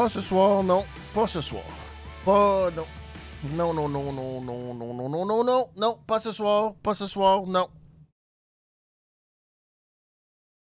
Pas 0.00 0.08
ce 0.08 0.22
soir, 0.22 0.62
non. 0.62 0.82
Pas 1.12 1.26
ce 1.26 1.42
soir. 1.42 1.62
Pas, 2.24 2.70
non. 2.70 2.86
Non, 3.52 3.74
non, 3.74 3.86
non, 3.86 4.10
non, 4.10 4.40
non, 4.40 4.72
non, 4.72 4.94
non, 4.94 5.08
non, 5.10 5.26
non, 5.26 5.44
non, 5.44 5.70
non, 5.76 5.98
pas 6.06 6.18
ce 6.18 6.32
soir, 6.32 6.74
pas 6.76 6.94
ce 6.94 7.06
soir, 7.06 7.46
non. 7.46 7.68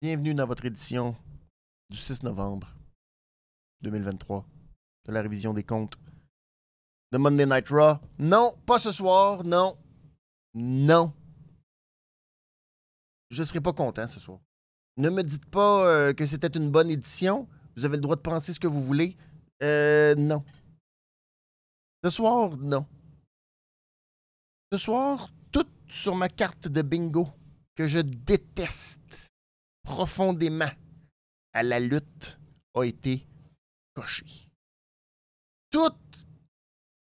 Bienvenue 0.00 0.32
dans 0.32 0.46
votre 0.46 0.64
édition 0.64 1.14
du 1.90 1.98
6 1.98 2.22
novembre 2.22 2.74
2023 3.82 4.46
de 5.04 5.12
la 5.12 5.20
révision 5.20 5.52
des 5.52 5.62
comptes 5.62 5.98
de 7.12 7.18
Monday 7.18 7.44
Night 7.44 7.68
Raw. 7.68 7.98
Non, 8.18 8.56
pas 8.64 8.78
ce 8.78 8.92
soir, 8.92 9.44
non. 9.44 9.76
Non. 10.54 11.12
Je 13.28 13.42
serai 13.42 13.60
pas 13.60 13.74
content 13.74 14.08
ce 14.08 14.20
soir. 14.20 14.38
Ne 14.96 15.10
me 15.10 15.22
dites 15.22 15.44
pas 15.50 15.86
euh, 15.86 16.14
que 16.14 16.24
c'était 16.24 16.48
une 16.48 16.70
bonne 16.70 16.88
édition. 16.88 17.46
Vous 17.78 17.84
avez 17.84 17.94
le 17.94 18.02
droit 18.02 18.16
de 18.16 18.22
penser 18.22 18.52
ce 18.52 18.58
que 18.58 18.66
vous 18.66 18.80
voulez. 18.80 19.16
Euh, 19.62 20.16
non. 20.16 20.44
Ce 22.02 22.10
soir, 22.10 22.56
non. 22.56 22.84
Ce 24.72 24.78
soir, 24.78 25.30
tout 25.52 25.68
sur 25.88 26.16
ma 26.16 26.28
carte 26.28 26.66
de 26.66 26.82
bingo 26.82 27.28
que 27.76 27.86
je 27.86 28.00
déteste 28.00 29.30
profondément 29.84 30.72
à 31.52 31.62
la 31.62 31.78
lutte 31.78 32.40
a 32.74 32.82
été 32.82 33.24
coché. 33.94 34.26
Tout 35.70 35.94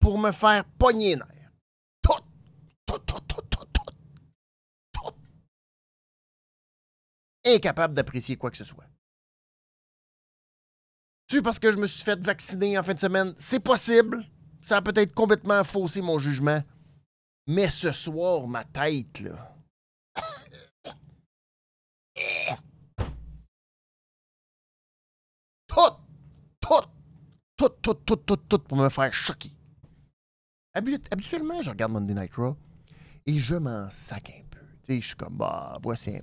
pour 0.02 0.20
me 0.20 0.34
faire 0.34 0.66
pogner 0.66 1.12
les 1.12 1.16
nerfs. 1.16 1.54
Tout, 2.02 2.26
tout, 2.86 3.00
tout, 3.00 3.22
tout, 3.22 3.42
tout, 3.50 3.66
tout, 3.72 3.94
tout. 4.92 5.14
Incapable 7.46 7.94
d'apprécier 7.94 8.36
quoi 8.36 8.52
que 8.52 8.58
ce 8.58 8.66
soit. 8.66 8.90
Tu 11.28 11.42
parce 11.42 11.60
que 11.60 11.72
je 11.72 11.78
me 11.78 11.88
suis 11.88 12.04
fait 12.04 12.20
vacciner 12.20 12.78
en 12.78 12.84
fin 12.84 12.94
de 12.94 13.00
semaine, 13.00 13.34
c'est 13.38 13.60
possible. 13.60 14.26
Ça 14.62 14.78
a 14.78 14.82
peut-être 14.82 15.14
complètement 15.14 15.64
faussé 15.64 16.02
mon 16.02 16.20
jugement. 16.20 16.62
Mais 17.48 17.70
ce 17.70 17.92
soir, 17.92 18.48
ma 18.48 18.64
tête, 18.64 19.20
là. 19.20 19.54
Tout, 25.68 25.98
tout, 26.62 26.82
tout, 27.58 27.70
tout, 27.82 27.94
tout, 27.94 28.16
tout, 28.16 28.38
tout 28.38 28.60
pour 28.60 28.78
me 28.78 28.90
faire 28.90 29.14
choquer. 29.14 29.52
Habituellement, 30.74 31.62
je 31.62 31.70
regarde 31.72 31.92
Monday 31.92 32.14
Night 32.14 32.36
Raw 32.36 32.56
et 33.26 33.40
je 33.40 33.56
m'en 33.56 33.90
sac 33.90 34.30
un 34.30 34.44
peu. 34.50 34.60
Je 34.90 35.06
suis 35.06 35.16
comme, 35.16 35.38
bah, 35.38 35.78
voici 35.82 36.16
un. 36.16 36.22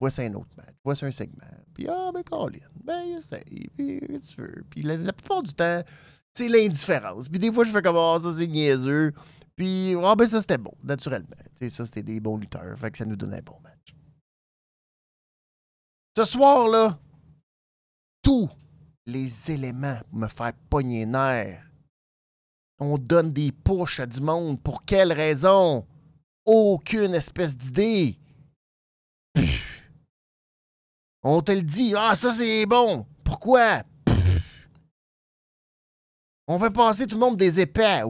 Voici 0.00 0.22
un 0.22 0.34
autre 0.34 0.56
match. 0.56 0.74
Voici 0.82 1.04
un 1.04 1.10
segment. 1.10 1.44
Puis, 1.74 1.86
ah, 1.86 2.10
ben, 2.12 2.22
Colin, 2.24 2.58
ben, 2.82 3.18
essaye. 3.18 3.68
Puis, 3.76 4.00
tu 4.26 4.40
veux? 4.40 4.64
Puis, 4.70 4.82
la, 4.82 5.12
plupart 5.12 5.42
du 5.42 5.52
temps, 5.52 5.82
c'est 6.32 6.48
l'indifférence. 6.48 7.28
Puis 7.28 7.38
des 7.38 7.52
fois, 7.52 7.64
je 7.64 7.70
fais 7.70 7.82
comme 7.82 7.96
oh, 7.96 8.18
ça, 8.18 8.32
c'est 8.36 8.46
niaiseux. 8.46 9.12
Puis, 9.54 9.94
ah, 10.02 10.16
ben 10.16 10.26
ça, 10.26 10.40
c'était 10.40 10.58
bon, 10.58 10.72
naturellement. 10.82 11.36
sais, 11.58 11.68
ça, 11.68 11.84
c'était 11.84 12.02
des 12.02 12.18
bons 12.18 12.38
lutteurs. 12.38 12.78
Fait 12.78 12.90
que 12.90 12.96
ça 12.96 13.04
nous 13.04 13.16
donnait 13.16 13.38
un 13.38 13.42
bon 13.42 13.60
match. 13.62 13.94
Ce 16.16 16.24
soir-là, 16.24 16.98
tous 18.22 18.48
les 19.06 19.50
éléments 19.50 19.98
pour 20.08 20.18
me 20.18 20.28
faire 20.28 20.52
pogner 20.70 21.04
nerfs. 21.04 21.62
On 22.78 22.96
donne 22.96 23.32
des 23.32 23.52
pushs 23.52 24.00
à 24.00 24.06
du 24.06 24.20
monde. 24.20 24.60
Pour 24.62 24.84
quelle 24.84 25.12
raison? 25.12 25.86
Aucune 26.46 27.14
espèce 27.14 27.56
d'idée. 27.56 28.18
On 31.22 31.42
te 31.42 31.52
le 31.52 31.62
dit. 31.62 31.94
Ah, 31.96 32.16
ça, 32.16 32.32
c'est 32.32 32.66
bon. 32.66 33.06
Pourquoi? 33.24 33.82
On 36.46 36.58
fait 36.58 36.70
passer 36.70 37.06
tout 37.06 37.14
le 37.14 37.20
monde 37.20 37.36
des 37.36 37.60
épais. 37.60 38.02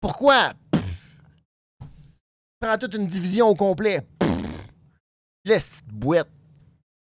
Pourquoi? 0.00 0.52
Prends 2.60 2.78
toute 2.78 2.94
une 2.94 3.08
division 3.08 3.48
au 3.48 3.54
complet. 3.54 4.06
Laisse 5.44 5.66
cette 5.66 5.88
boîte. 5.88 6.28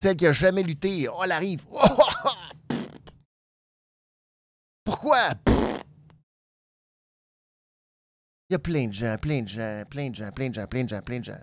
Celle 0.02 0.16
qui 0.16 0.26
a 0.26 0.32
jamais 0.32 0.62
lutté. 0.62 1.08
Oh, 1.08 1.22
elle 1.24 1.32
arrive. 1.32 1.64
Pourquoi? 4.84 5.30
Il 8.50 8.52
y 8.52 8.54
a 8.54 8.58
plein 8.58 8.88
de 8.88 8.92
gens, 8.92 9.16
plein 9.20 9.42
de 9.42 9.48
gens, 9.48 9.84
plein 9.88 10.10
de 10.10 10.14
gens, 10.14 10.30
plein 10.32 10.48
de 10.48 10.54
gens, 10.54 10.66
plein 10.66 10.84
de 10.84 10.88
gens, 10.88 11.02
plein 11.02 11.20
de 11.20 11.24
gens. 11.24 11.40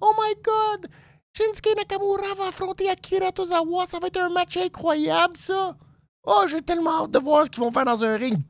Oh 0.00 0.12
my 0.18 0.34
god! 0.42 0.90
Shinsuke 1.36 1.74
Nakamura 1.76 2.34
va 2.38 2.48
affronter 2.48 2.88
Akira 2.88 3.32
Tozawa. 3.32 3.86
Ça 3.88 3.98
va 3.98 4.06
être 4.06 4.20
un 4.20 4.28
match 4.28 4.56
incroyable, 4.56 5.36
ça! 5.36 5.76
Oh, 6.24 6.44
j'ai 6.48 6.62
tellement 6.62 7.04
hâte 7.04 7.10
de 7.10 7.18
voir 7.18 7.44
ce 7.44 7.50
qu'ils 7.50 7.60
vont 7.60 7.72
faire 7.72 7.84
dans 7.84 8.04
un 8.04 8.16
ring. 8.16 8.40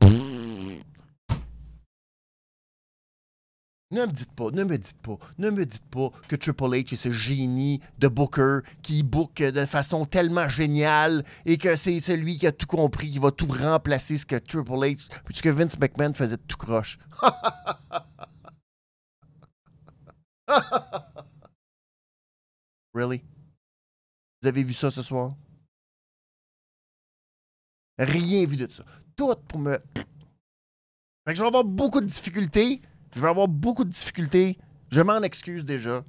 Ne 3.91 4.05
me 4.05 4.11
dites 4.11 4.31
pas, 4.33 4.51
ne 4.51 4.63
me 4.63 4.77
dites 4.77 5.01
pas, 5.01 5.17
ne 5.37 5.49
me 5.49 5.65
dites 5.65 5.85
pas 5.89 6.11
que 6.27 6.35
Triple 6.35 6.65
H 6.65 6.93
est 6.93 6.95
ce 6.95 7.11
génie 7.11 7.81
de 7.97 8.07
Booker 8.07 8.59
qui 8.81 9.03
book 9.03 9.35
de 9.35 9.65
façon 9.65 10.05
tellement 10.05 10.47
géniale 10.47 11.23
et 11.45 11.57
que 11.57 11.75
c'est 11.75 12.01
celui 12.01 12.37
qui 12.37 12.45
a 12.45 12.51
tout 12.51 12.67
compris, 12.67 13.11
qui 13.11 13.19
va 13.19 13.31
tout 13.31 13.47
remplacer 13.47 14.17
ce 14.17 14.25
que 14.25 14.35
Triple 14.35 14.73
H, 14.73 15.07
puisque 15.25 15.47
Vince 15.47 15.79
McMahon 15.79 16.13
faisait 16.13 16.37
tout 16.37 16.57
croche. 16.57 16.99
really? 22.95 23.21
Vous 24.41 24.47
avez 24.47 24.63
vu 24.63 24.73
ça 24.73 24.89
ce 24.89 25.01
soir? 25.01 25.35
Rien 27.97 28.45
vu 28.45 28.57
de 28.57 28.71
ça. 28.71 28.83
Tout 29.15 29.35
pour 29.47 29.59
me. 29.59 29.79
Je 31.27 31.41
vais 31.41 31.47
avoir 31.47 31.63
beaucoup 31.63 32.01
de 32.01 32.05
difficultés. 32.05 32.81
Je 33.13 33.21
vais 33.21 33.27
avoir 33.27 33.47
beaucoup 33.47 33.83
de 33.83 33.89
difficultés. 33.89 34.57
Je 34.91 35.01
m'en 35.01 35.21
excuse 35.21 35.65
déjà. 35.65 36.03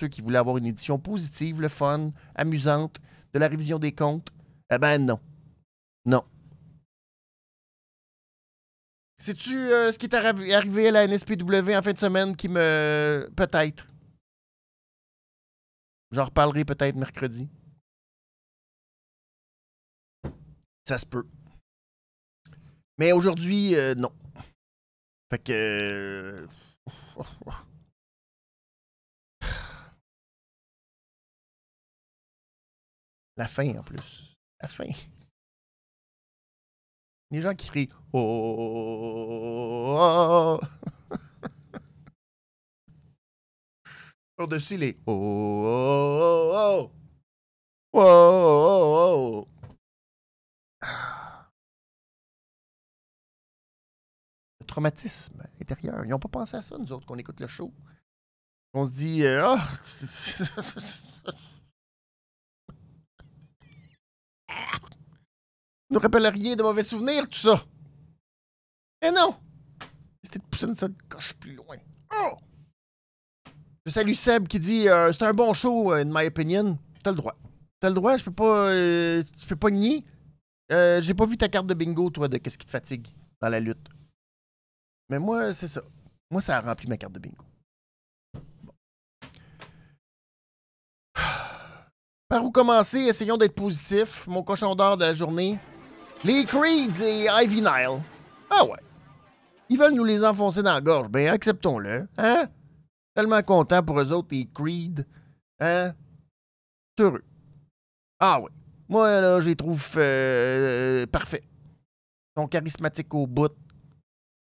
Ceux 0.00 0.08
qui 0.08 0.20
voulaient 0.20 0.38
avoir 0.38 0.56
une 0.56 0.66
édition 0.66 0.98
positive, 0.98 1.60
le 1.60 1.68
fun, 1.68 2.12
amusante, 2.34 2.98
de 3.34 3.38
la 3.38 3.48
révision 3.48 3.78
des 3.78 3.92
comptes. 3.92 4.28
Eh 4.72 4.78
ben 4.78 5.04
non. 5.04 5.20
Non. 6.06 6.24
Sais-tu 9.18 9.54
euh, 9.54 9.92
ce 9.92 9.98
qui 9.98 10.06
est 10.06 10.14
arrivé 10.14 10.88
à 10.88 10.90
la 10.90 11.06
NSPW 11.06 11.74
en 11.76 11.82
fin 11.82 11.92
de 11.92 11.98
semaine 11.98 12.34
qui 12.34 12.48
me. 12.48 13.30
Peut-être. 13.36 13.86
J'en 16.12 16.26
reparlerai 16.26 16.64
peut-être 16.64 16.96
mercredi. 16.96 17.48
Ça 20.86 20.98
se 20.98 21.06
peut. 21.06 21.26
Mais 22.98 23.12
aujourd'hui, 23.12 23.74
euh, 23.76 23.94
non. 23.94 24.12
Fait 25.30 25.38
que. 25.42 25.52
Euh, 25.52 26.46
La 33.36 33.48
fin 33.48 33.76
en 33.78 33.82
plus. 33.82 34.36
La 34.60 34.68
fin. 34.68 34.84
Les 37.30 37.40
gens 37.40 37.54
qui 37.54 37.66
crient 37.68 37.88
Oh. 38.12 38.20
oh, 39.98 40.60
oh. 41.10 41.16
Par-dessus 44.42 44.76
les 44.76 44.98
Oh. 45.06 45.12
Oh. 45.64 46.90
Oh. 47.92 48.00
Oh. 48.00 49.46
oh. 49.46 49.48
Le 54.58 54.66
traumatisme 54.66 55.40
intérieur. 55.60 56.04
Ils 56.04 56.08
n'ont 56.08 56.18
pas 56.18 56.28
pensé 56.28 56.56
à 56.56 56.62
ça, 56.62 56.76
nous 56.76 56.90
autres, 56.90 57.06
qu'on 57.06 57.18
écoute 57.18 57.38
le 57.38 57.46
show. 57.46 57.72
On 58.74 58.84
se 58.84 58.90
dit, 58.90 59.22
euh, 59.24 59.46
ah! 59.46 59.68
ne 65.88 65.98
rappelle 65.98 66.26
rien 66.26 66.56
de 66.56 66.64
mauvais 66.64 66.82
souvenirs, 66.82 67.28
tout 67.28 67.38
ça. 67.38 67.64
Eh 69.02 69.12
non! 69.12 69.36
C'était 70.24 70.40
de 70.40 70.44
pousser 70.46 70.66
une 70.66 70.74
coche 71.08 71.34
plus 71.34 71.54
loin. 71.54 71.76
Oh! 72.12 72.38
Je 73.84 73.90
salue 73.92 74.12
Seb 74.12 74.46
qui 74.46 74.60
dit 74.60 74.88
euh, 74.88 75.12
c'est 75.12 75.24
un 75.24 75.32
bon 75.32 75.52
show, 75.52 75.92
in 75.92 76.04
my 76.04 76.26
opinion. 76.26 76.78
T'as 77.02 77.10
le 77.10 77.16
droit. 77.16 77.36
T'as 77.80 77.88
le 77.88 77.94
droit, 77.94 78.16
je 78.16 78.24
peux 78.24 78.32
pas. 78.32 78.68
Euh, 78.68 79.22
tu 79.40 79.46
peux 79.46 79.56
pas 79.56 79.70
nier. 79.70 80.04
Euh, 80.70 81.00
j'ai 81.00 81.14
pas 81.14 81.26
vu 81.26 81.36
ta 81.36 81.48
carte 81.48 81.66
de 81.66 81.74
bingo, 81.74 82.08
toi, 82.10 82.28
de 82.28 82.38
qu'est-ce 82.38 82.58
qui 82.58 82.66
te 82.66 82.70
fatigue 82.70 83.08
dans 83.40 83.48
la 83.48 83.58
lutte. 83.58 83.88
Mais 85.08 85.18
moi, 85.18 85.52
c'est 85.52 85.68
ça. 85.68 85.82
Moi, 86.30 86.40
ça 86.40 86.58
a 86.58 86.60
rempli 86.60 86.88
ma 86.88 86.96
carte 86.96 87.12
de 87.12 87.18
bingo. 87.18 87.44
Par 92.28 92.44
où 92.44 92.50
commencer? 92.52 93.00
Essayons 93.00 93.36
d'être 93.36 93.54
positifs. 93.54 94.26
Mon 94.28 94.42
cochon 94.42 94.74
d'or 94.74 94.96
de 94.96 95.04
la 95.04 95.12
journée. 95.12 95.58
Les 96.24 96.44
Creeds 96.44 97.02
et 97.02 97.26
Ivy 97.28 97.60
Nile. 97.60 98.00
Ah 98.48 98.64
ouais. 98.64 98.78
Ils 99.68 99.76
veulent 99.76 99.94
nous 99.94 100.04
les 100.04 100.24
enfoncer 100.24 100.62
dans 100.62 100.72
la 100.72 100.80
gorge. 100.80 101.08
Ben, 101.08 101.28
acceptons-le. 101.28 102.06
Hein? 102.16 102.46
Tellement 103.14 103.42
content 103.42 103.82
pour 103.82 104.00
eux 104.00 104.12
autres, 104.12 104.28
les 104.30 104.46
Creed. 104.46 105.06
Hein? 105.60 105.94
Heureux. 106.98 107.24
Ah 108.18 108.40
ouais. 108.40 108.50
Moi, 108.88 109.20
là, 109.20 109.40
je 109.40 109.48
les 109.48 109.56
trouve 109.56 109.84
euh, 109.96 111.06
parfaits. 111.06 111.44
Ils 111.44 112.40
sont 112.40 112.48
charismatiques 112.48 113.12
au 113.14 113.26
bout. 113.26 113.52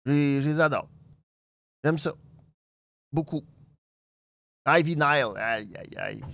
Je 0.06 0.40
les- 0.40 0.60
adore. 0.60 0.88
J'aime 1.84 1.98
ça. 1.98 2.12
Beaucoup. 3.12 3.42
Ivy 4.66 4.96
Nile, 4.96 5.32
aïe, 5.36 5.74
aïe, 5.76 5.96
aïe. 5.96 6.24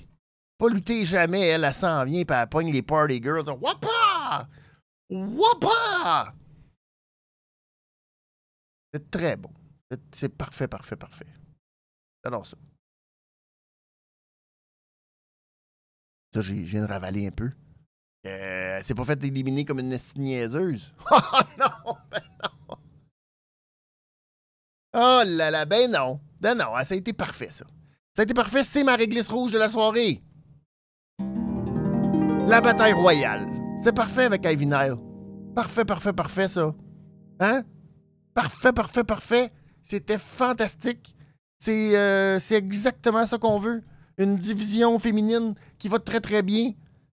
Pas 0.58 0.68
lutter 0.68 1.04
jamais, 1.04 1.48
elle, 1.48 1.64
elle 1.64 1.74
s'en 1.74 2.04
vient, 2.04 2.24
puis 2.24 2.36
elle 2.36 2.48
pogne 2.48 2.72
les 2.72 2.82
party 2.82 3.20
girls. 3.22 3.48
Wapa! 3.60 4.48
Wapa! 5.10 6.34
C'est 8.92 9.10
très 9.10 9.36
bon. 9.36 9.50
C'est 10.12 10.28
parfait, 10.30 10.66
parfait, 10.68 10.96
parfait. 10.96 11.26
J'adore 12.24 12.46
ça. 12.46 12.56
Ça, 16.32 16.40
je 16.40 16.54
viens 16.54 16.82
de 16.82 16.88
ravaler 16.88 17.26
un 17.26 17.30
peu. 17.30 17.50
Euh, 18.26 18.80
s'est 18.80 18.94
pas 18.94 19.04
fait 19.04 19.22
éliminer 19.22 19.64
comme 19.64 19.80
une 19.80 19.96
niaiseuse? 20.16 20.94
Oh 21.10 21.40
non, 21.58 21.96
ben 22.10 22.22
non. 22.42 22.76
Oh 24.94 25.22
là 25.26 25.50
là, 25.50 25.64
ben 25.64 25.90
non. 25.90 26.20
Ben 26.40 26.56
non, 26.56 26.72
ça 26.82 26.94
a 26.94 26.96
été 26.96 27.12
parfait, 27.12 27.50
ça. 27.50 27.66
Ça 28.16 28.22
a 28.22 28.24
été 28.24 28.32
parfait, 28.34 28.64
c'est 28.64 28.84
ma 28.84 28.96
réglisse 28.96 29.28
rouge 29.28 29.52
de 29.52 29.58
la 29.58 29.68
soirée. 29.68 30.22
La 32.48 32.60
bataille 32.60 32.92
royale. 32.92 33.46
C'est 33.82 33.94
parfait 33.94 34.24
avec 34.24 34.44
Ivy 34.44 34.66
Nile. 34.66 34.96
Parfait, 35.54 35.84
parfait, 35.84 36.12
parfait, 36.12 36.48
ça. 36.48 36.74
Hein? 37.40 37.64
Parfait, 38.34 38.72
parfait, 38.72 39.04
parfait. 39.04 39.52
C'était 39.82 40.18
fantastique. 40.18 41.13
C'est 41.64 41.96
euh, 41.96 42.38
c'est 42.40 42.56
exactement 42.56 43.24
ça 43.24 43.38
qu'on 43.38 43.56
veut. 43.56 43.82
Une 44.18 44.36
division 44.36 44.98
féminine 44.98 45.54
qui 45.78 45.88
va 45.88 45.98
très, 45.98 46.20
très 46.20 46.42
bien, 46.42 46.72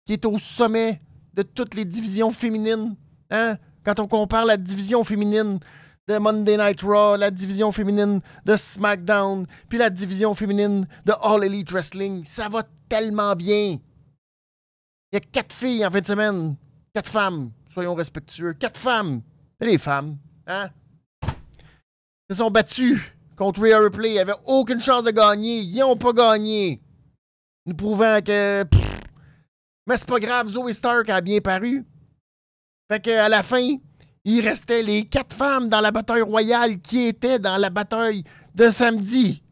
qui 0.05 0.13
est 0.13 0.25
au 0.25 0.39
sommet 0.39 1.01
de 1.35 1.43
toutes 1.43 1.75
les 1.75 1.85
divisions 1.85 2.31
féminines. 2.31 2.95
Hein? 3.29 3.57
Quand 3.85 3.99
on 3.99 4.07
compare 4.07 4.45
la 4.45 4.57
division 4.57 5.03
féminine 5.03 5.59
de 6.07 6.19
Monday 6.19 6.57
Night 6.57 6.81
Raw, 6.83 7.17
la 7.17 7.33
division 7.33 7.73
féminine 7.73 8.21
de 8.45 8.55
SmackDown, 8.55 9.49
puis 9.69 9.79
la 9.79 9.91
division 9.91 10.33
féminine 10.33 10.87
de 11.05 11.13
All 11.21 11.43
Elite 11.43 11.73
Wrestling, 11.73 12.23
ça 12.25 12.49
va 12.49 12.63
tellement 12.89 13.35
bien. 13.35 13.81
Il 15.11 15.15
y 15.15 15.17
a 15.17 15.21
quatre 15.21 15.53
filles 15.53 15.85
en 15.85 15.91
fin 15.91 16.01
de 16.01 16.07
semaine. 16.07 16.55
Quatre 16.95 17.11
femmes. 17.11 17.51
Soyons 17.67 17.97
respectueux. 17.97 18.53
Quatre 18.53 18.79
femmes. 18.79 19.23
C'est 19.61 19.67
les 19.67 19.79
femmes. 19.79 20.19
Hein? 20.47 20.69
Se 22.31 22.37
sont 22.37 22.51
battus 22.53 23.16
contre 23.37 23.61
Rhea 23.61 23.79
Ripley. 23.79 24.13
Ils 24.13 24.17
n'avaient 24.17 24.33
aucune 24.47 24.81
chance 24.81 25.05
de 25.05 25.11
gagner. 25.11 25.61
Ils 25.61 25.79
n'ont 25.79 25.97
pas 25.97 26.13
gagné. 26.13 26.81
Nous 27.67 27.75
prouvant 27.75 28.21
que. 28.21 28.65
pff, 28.65 28.97
mais 29.87 29.97
c'est 29.97 30.09
pas 30.09 30.19
grave, 30.19 30.49
Zoe 30.49 30.73
Stark 30.73 31.09
a 31.11 31.21
bien 31.21 31.41
paru. 31.41 31.85
Fait 32.91 33.01
qu'à 33.01 33.29
la 33.29 33.43
fin, 33.43 33.77
il 34.25 34.41
restait 34.41 34.83
les 34.83 35.05
quatre 35.05 35.35
femmes 35.35 35.69
dans 35.69 35.81
la 35.81 35.93
bataille 35.93 36.23
royale 36.23 36.81
qui 36.81 37.07
étaient 37.07 37.39
dans 37.39 37.57
la 37.57 37.71
bataille 37.71 38.25
de 38.55 38.71
samedi. 38.71 39.43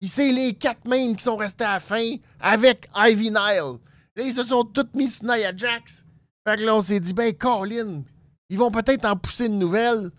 C'est 0.00 0.32
les 0.32 0.54
quatre 0.54 0.86
mêmes 0.86 1.16
qui 1.16 1.24
sont 1.24 1.36
restés 1.36 1.64
à 1.64 1.74
la 1.74 1.80
fin 1.80 2.16
avec 2.40 2.88
Ivy 2.94 3.30
Nile. 3.30 3.78
Là, 4.16 4.24
ils 4.24 4.32
se 4.32 4.42
sont 4.42 4.64
toutes 4.64 4.94
mis 4.94 5.08
sur 5.08 5.24
Nia 5.24 5.54
Jax. 5.54 6.04
Fait 6.46 6.56
que 6.56 6.62
là, 6.62 6.76
on 6.76 6.80
s'est 6.80 7.00
dit, 7.00 7.12
ben, 7.12 7.34
Colin, 7.34 8.02
ils 8.48 8.58
vont 8.58 8.70
peut-être 8.70 9.04
en 9.04 9.16
pousser 9.16 9.46
une 9.46 9.58
nouvelle. 9.58 10.10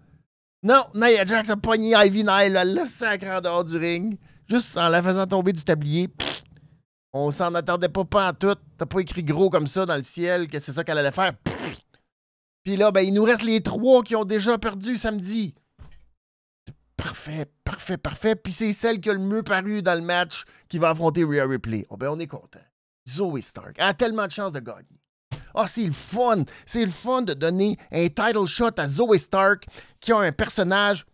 Non, 0.61 0.83
Nia 0.93 1.25
Jax 1.25 1.49
a 1.49 1.55
pogné 1.55 1.93
Ivy 1.95 2.23
Nile, 2.23 2.53
l'a 2.53 2.85
sacré 2.85 3.33
en 3.33 3.39
dehors 3.39 3.63
du 3.63 3.77
ring, 3.77 4.17
juste 4.49 4.77
en 4.77 4.89
la 4.89 5.01
faisant 5.01 5.25
tomber 5.25 5.53
du 5.53 5.63
tablier. 5.63 6.09
On 7.13 7.31
s'en 7.31 7.55
attendait 7.55 7.89
pas, 7.89 8.29
en 8.29 8.33
tout. 8.33 8.55
T'as 8.77 8.85
pas 8.85 8.99
écrit 8.99 9.23
gros 9.23 9.49
comme 9.49 9.67
ça 9.67 9.85
dans 9.85 9.95
le 9.95 10.03
ciel 10.03 10.47
que 10.47 10.59
c'est 10.59 10.73
ça 10.73 10.83
qu'elle 10.83 10.97
allait 10.97 11.11
faire. 11.11 11.33
Puis 12.63 12.75
là, 12.75 12.91
ben, 12.91 13.01
il 13.01 13.13
nous 13.13 13.23
reste 13.23 13.43
les 13.43 13.61
trois 13.61 14.03
qui 14.03 14.15
ont 14.15 14.25
déjà 14.25 14.57
perdu 14.57 14.97
samedi. 14.97 15.55
Parfait, 16.97 17.45
parfait, 17.63 17.97
parfait. 17.97 18.35
Puis 18.35 18.51
c'est 18.51 18.73
celle 18.73 18.99
qui 18.99 19.09
a 19.09 19.13
le 19.13 19.19
mieux 19.19 19.43
paru 19.43 19.81
dans 19.81 19.95
le 19.95 20.05
match 20.05 20.43
qui 20.67 20.77
va 20.77 20.89
affronter 20.89 21.23
Rhea 21.23 21.47
Ripley. 21.47 21.87
Oh, 21.89 21.97
ben, 21.97 22.09
on 22.09 22.19
est 22.19 22.27
content. 22.27 22.59
Zoe 23.07 23.41
Stark 23.41 23.75
elle 23.77 23.85
a 23.85 23.93
tellement 23.93 24.27
de 24.27 24.31
chances 24.31 24.51
de 24.51 24.59
gagner. 24.59 24.98
Ah, 25.53 25.67
c'est 25.67 25.85
le 25.85 25.91
fun. 25.91 26.43
C'est 26.65 26.85
le 26.85 26.91
fun 26.91 27.21
de 27.23 27.33
donner 27.33 27.77
un 27.91 28.07
title 28.07 28.45
shot 28.45 28.71
à 28.77 28.87
Zoe 28.87 29.17
Stark 29.17 29.65
qui 29.99 30.11
a 30.11 30.17
un 30.17 30.31
personnage. 30.31 31.05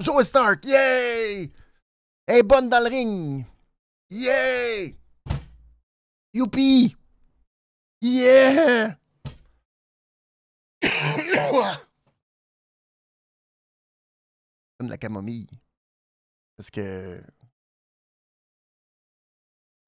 Zoe 0.00 0.22
Stark, 0.22 0.64
yay! 0.64 1.50
Elle 2.26 2.38
est 2.38 2.42
bonne 2.42 2.68
dans 2.68 2.80
le 2.80 2.88
ring. 2.88 3.44
Yay! 4.10 4.96
Youpi! 6.34 6.96
Yeah! 8.00 8.96
Comme 14.78 14.88
la 14.88 14.98
camomille. 14.98 15.48
Parce 16.56 16.70
que. 16.70 17.22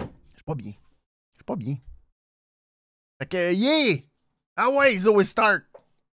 Je 0.00 0.06
suis 0.34 0.44
pas 0.44 0.54
bien. 0.54 0.72
Pas 1.48 1.56
bien. 1.56 1.76
Fait 3.18 3.26
que, 3.26 3.54
yeah! 3.54 4.02
Ah 4.54 4.68
ouais, 4.68 4.98
Zoe 4.98 5.24
Stark! 5.24 5.64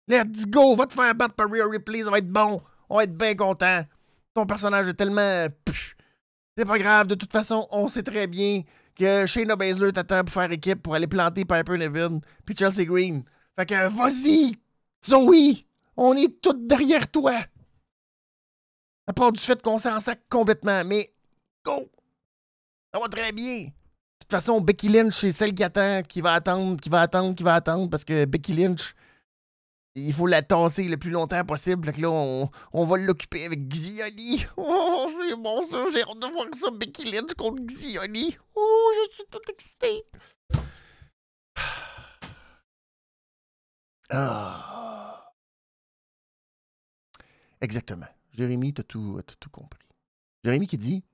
Let's 0.06 0.44
go! 0.44 0.74
Va 0.74 0.86
te 0.86 0.92
faire 0.92 1.14
battre 1.14 1.34
par 1.34 1.50
Rhea 1.50 1.66
Ripley, 1.66 2.02
ça 2.02 2.10
va 2.10 2.18
être 2.18 2.28
bon! 2.28 2.62
On 2.90 2.98
va 2.98 3.04
être 3.04 3.16
bien 3.16 3.34
content! 3.34 3.82
Ton 4.34 4.44
personnage 4.44 4.88
est 4.88 4.94
tellement. 4.94 5.46
C'est 6.54 6.66
pas 6.66 6.78
grave, 6.78 7.06
de 7.06 7.14
toute 7.14 7.32
façon, 7.32 7.66
on 7.70 7.88
sait 7.88 8.02
très 8.02 8.26
bien 8.26 8.62
que 8.94 9.24
Shayna 9.24 9.56
Baszler 9.56 9.92
t'attend 9.92 10.22
pour 10.22 10.34
faire 10.34 10.52
équipe 10.52 10.82
pour 10.82 10.94
aller 10.94 11.06
planter 11.06 11.46
Piper 11.46 11.78
Nevin 11.78 12.20
puis 12.44 12.54
Chelsea 12.54 12.84
Green. 12.84 13.24
Fait 13.56 13.64
que, 13.64 13.88
vas-y! 13.88 14.54
Zoe! 15.02 15.64
On 15.96 16.14
est 16.14 16.42
toutes 16.42 16.66
derrière 16.66 17.10
toi! 17.10 17.38
À 19.06 19.14
part 19.14 19.32
du 19.32 19.40
fait 19.40 19.62
qu'on 19.62 19.78
s'en 19.78 19.98
sac 19.98 20.20
complètement, 20.28 20.84
mais 20.84 21.10
go! 21.64 21.90
Ça 22.92 23.00
va 23.00 23.08
très 23.08 23.32
bien! 23.32 23.70
Toute 24.32 24.40
façon, 24.40 24.62
Becky 24.62 24.88
Lynch, 24.88 25.20
c'est 25.20 25.30
celle 25.30 25.54
qui 25.54 25.62
attend, 25.62 26.00
qui 26.08 26.22
va 26.22 26.32
attendre, 26.32 26.80
qui 26.80 26.88
va 26.88 27.02
attendre, 27.02 27.34
qui 27.34 27.42
va 27.42 27.52
attendre, 27.52 27.90
parce 27.90 28.02
que 28.02 28.24
Becky 28.24 28.54
Lynch, 28.54 28.94
il 29.94 30.14
faut 30.14 30.26
la 30.26 30.40
tasser 30.40 30.84
le 30.84 30.96
plus 30.96 31.10
longtemps 31.10 31.44
possible. 31.44 31.90
Là, 31.90 32.08
on, 32.08 32.84
va 32.86 32.96
l'occuper 32.96 33.44
avec 33.44 33.68
Xioni. 33.68 34.46
Oh, 34.56 35.06
c'est 35.28 35.36
bon 35.36 35.60
j'ai 35.92 36.00
hâte 36.00 36.18
de 36.18 36.32
voir 36.32 36.46
ça, 36.54 36.70
Becky 36.70 37.12
Lynch 37.12 37.34
contre 37.34 37.62
Xioni. 37.66 38.38
Oh, 38.54 38.92
je 38.96 39.16
suis 39.16 39.24
tout 39.30 39.50
excité. 39.50 40.02
Ah. 44.14 45.30
Exactement. 47.60 48.08
Jérémy, 48.32 48.72
t'as 48.72 48.82
tout, 48.82 49.20
tout 49.38 49.50
compris. 49.50 49.82
Jérémy 50.42 50.66
qui 50.66 50.78
dit, 50.78 51.04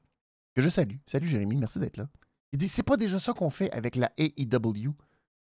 que 0.54 0.62
je 0.62 0.68
salue. 0.68 0.98
Salut 1.08 1.26
Jérémy, 1.26 1.56
merci 1.56 1.80
d'être 1.80 1.96
là. 1.96 2.08
Il 2.52 2.58
dit, 2.58 2.68
c'est 2.68 2.82
pas 2.82 2.96
déjà 2.96 3.18
ça 3.18 3.32
qu'on 3.32 3.50
fait 3.50 3.70
avec 3.72 3.96
la 3.96 4.10
AEW? 4.16 4.94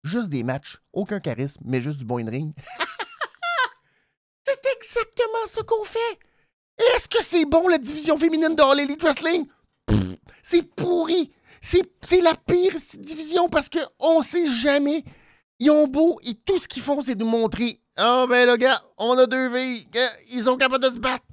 Juste 0.02 0.28
des 0.28 0.42
matchs, 0.42 0.78
aucun 0.92 1.20
charisme, 1.20 1.62
mais 1.64 1.80
juste 1.80 1.98
du 1.98 2.04
bon 2.04 2.18
in-ring. 2.18 2.52
c'est 4.44 4.66
exactement 4.76 5.46
ce 5.46 5.60
qu'on 5.62 5.84
fait! 5.84 6.18
Est-ce 6.78 7.08
que 7.08 7.22
c'est 7.22 7.44
bon 7.44 7.68
la 7.68 7.78
division 7.78 8.16
féminine 8.16 8.54
de 8.54 8.62
All 8.62 8.80
Elite 8.80 9.02
Wrestling? 9.02 9.46
C'est 10.42 10.62
pourri! 10.62 11.32
C'est 11.60 12.20
la 12.20 12.34
pire 12.34 12.74
division 12.98 13.48
parce 13.48 13.68
que 13.68 13.80
on 13.98 14.22
sait 14.22 14.46
jamais. 14.46 15.02
Ils 15.58 15.70
ont 15.70 15.88
beau 15.88 16.20
et 16.22 16.34
tout 16.34 16.58
ce 16.58 16.68
qu'ils 16.68 16.82
font, 16.82 17.02
c'est 17.02 17.14
de 17.16 17.24
nous 17.24 17.30
montrer. 17.30 17.80
Ah 17.96 18.26
ben 18.28 18.46
là, 18.46 18.56
gars, 18.56 18.80
on 18.98 19.18
a 19.18 19.26
deux 19.26 19.48
gars, 19.48 20.10
ils 20.30 20.42
sont 20.42 20.56
capables 20.56 20.84
de 20.84 20.90
se 20.90 21.00
battre. 21.00 21.24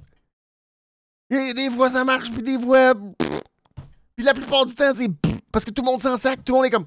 Et 1.30 1.54
des 1.54 1.70
fois 1.70 1.90
ça 1.90 2.04
marche, 2.04 2.32
puis 2.32 2.42
des 2.42 2.58
fois. 2.58 2.94
Puis 4.16 4.24
la 4.24 4.34
plupart 4.34 4.66
du 4.66 4.74
temps, 4.74 4.92
c'est 4.96 5.10
parce 5.54 5.64
que 5.64 5.70
tout 5.70 5.82
le 5.82 5.86
monde 5.86 6.02
s'en 6.02 6.16
sac, 6.16 6.44
tout 6.44 6.52
le 6.52 6.56
monde 6.56 6.66
est 6.66 6.70
comme. 6.70 6.86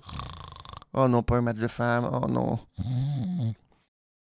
Oh 0.94 1.08
non, 1.08 1.24
pas 1.24 1.38
un 1.38 1.42
match 1.42 1.56
de 1.56 1.70
femmes, 1.70 2.10
oh 2.12 2.28
non. 2.28 2.60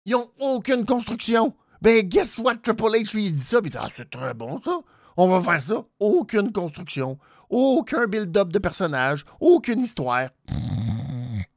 Ils 0.06 0.16
ont 0.16 0.32
aucune 0.40 0.86
construction. 0.86 1.54
Ben, 1.82 2.08
guess 2.08 2.40
what, 2.40 2.56
Triple 2.56 2.96
H 2.96 3.14
lui 3.14 3.30
dit 3.30 3.44
ça, 3.44 3.60
dit, 3.60 3.70
ah, 3.78 3.90
c'est 3.94 4.10
très 4.10 4.34
bon 4.34 4.62
ça. 4.62 4.80
On 5.18 5.28
va 5.28 5.42
faire 5.42 5.62
ça. 5.62 5.86
Aucune 6.00 6.54
construction, 6.54 7.20
aucun 7.50 8.08
build-up 8.08 8.48
de 8.48 8.60
personnage, 8.60 9.26
aucune 9.42 9.82
histoire. 9.82 10.30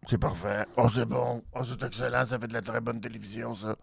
C'est 0.08 0.18
parfait. 0.18 0.66
Oh, 0.76 0.88
c'est 0.92 1.06
bon. 1.06 1.44
Oh, 1.54 1.62
c'est 1.62 1.80
excellent. 1.84 2.24
Ça 2.24 2.40
fait 2.40 2.48
de 2.48 2.54
la 2.54 2.62
très 2.62 2.80
bonne 2.80 3.00
télévision, 3.00 3.54
ça. 3.54 3.76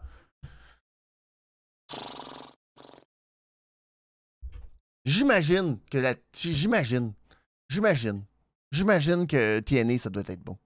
J'imagine 5.06 5.80
que 5.90 5.98
la. 5.98 6.16
J'imagine. 6.34 7.14
J'imagine. 7.70 8.26
J'imagine 8.72 9.28
que 9.28 9.60
TNA, 9.60 9.98
ça 9.98 10.10
doit 10.10 10.24
être 10.28 10.44
bon. 10.44 10.58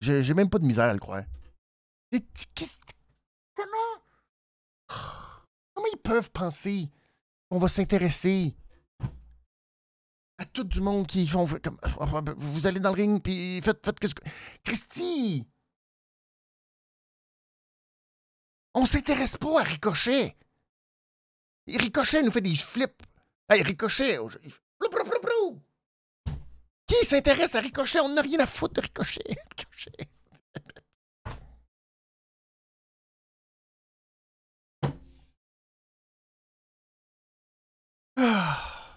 J'ai 0.00 0.34
même 0.34 0.48
pas 0.48 0.58
de 0.58 0.64
misère 0.64 0.84
à 0.84 0.92
le 0.92 1.00
croire. 1.00 1.24
Comment? 3.54 4.02
Comment 5.74 5.88
ils 5.92 6.00
peuvent 6.02 6.30
penser 6.30 6.88
qu'on 7.50 7.58
va 7.58 7.68
s'intéresser 7.68 8.54
À 10.38 10.44
tout 10.44 10.64
du 10.64 10.80
monde 10.80 11.06
qui 11.06 11.26
font 11.26 11.46
comme. 11.46 11.78
Vous 12.36 12.66
allez 12.66 12.80
dans 12.80 12.90
le 12.94 12.96
ring, 12.96 13.22
puis 13.22 13.60
faites, 13.62 13.84
faites 13.84 13.98
qu'est-ce 13.98 14.14
que. 14.14 14.22
Christy! 14.62 15.46
On 18.74 18.86
s'intéresse 18.86 19.36
pas 19.36 19.60
à 19.60 19.64
Ricochet. 19.64 20.36
Ricochet 21.66 22.22
nous 22.22 22.30
fait 22.30 22.40
des 22.40 22.54
flips. 22.54 23.02
Hey, 23.48 23.62
Ricochet! 23.62 24.18
Qui 26.88 27.04
s'intéresse 27.04 27.54
à 27.54 27.60
Ricochet? 27.60 28.00
On 28.00 28.08
n'a 28.08 28.22
rien 28.22 28.40
à 28.40 28.46
foutre 28.46 28.74
de 28.74 28.80
Ricochet. 28.80 29.22
Ricochet. 29.58 30.08
Ah. 38.16 38.96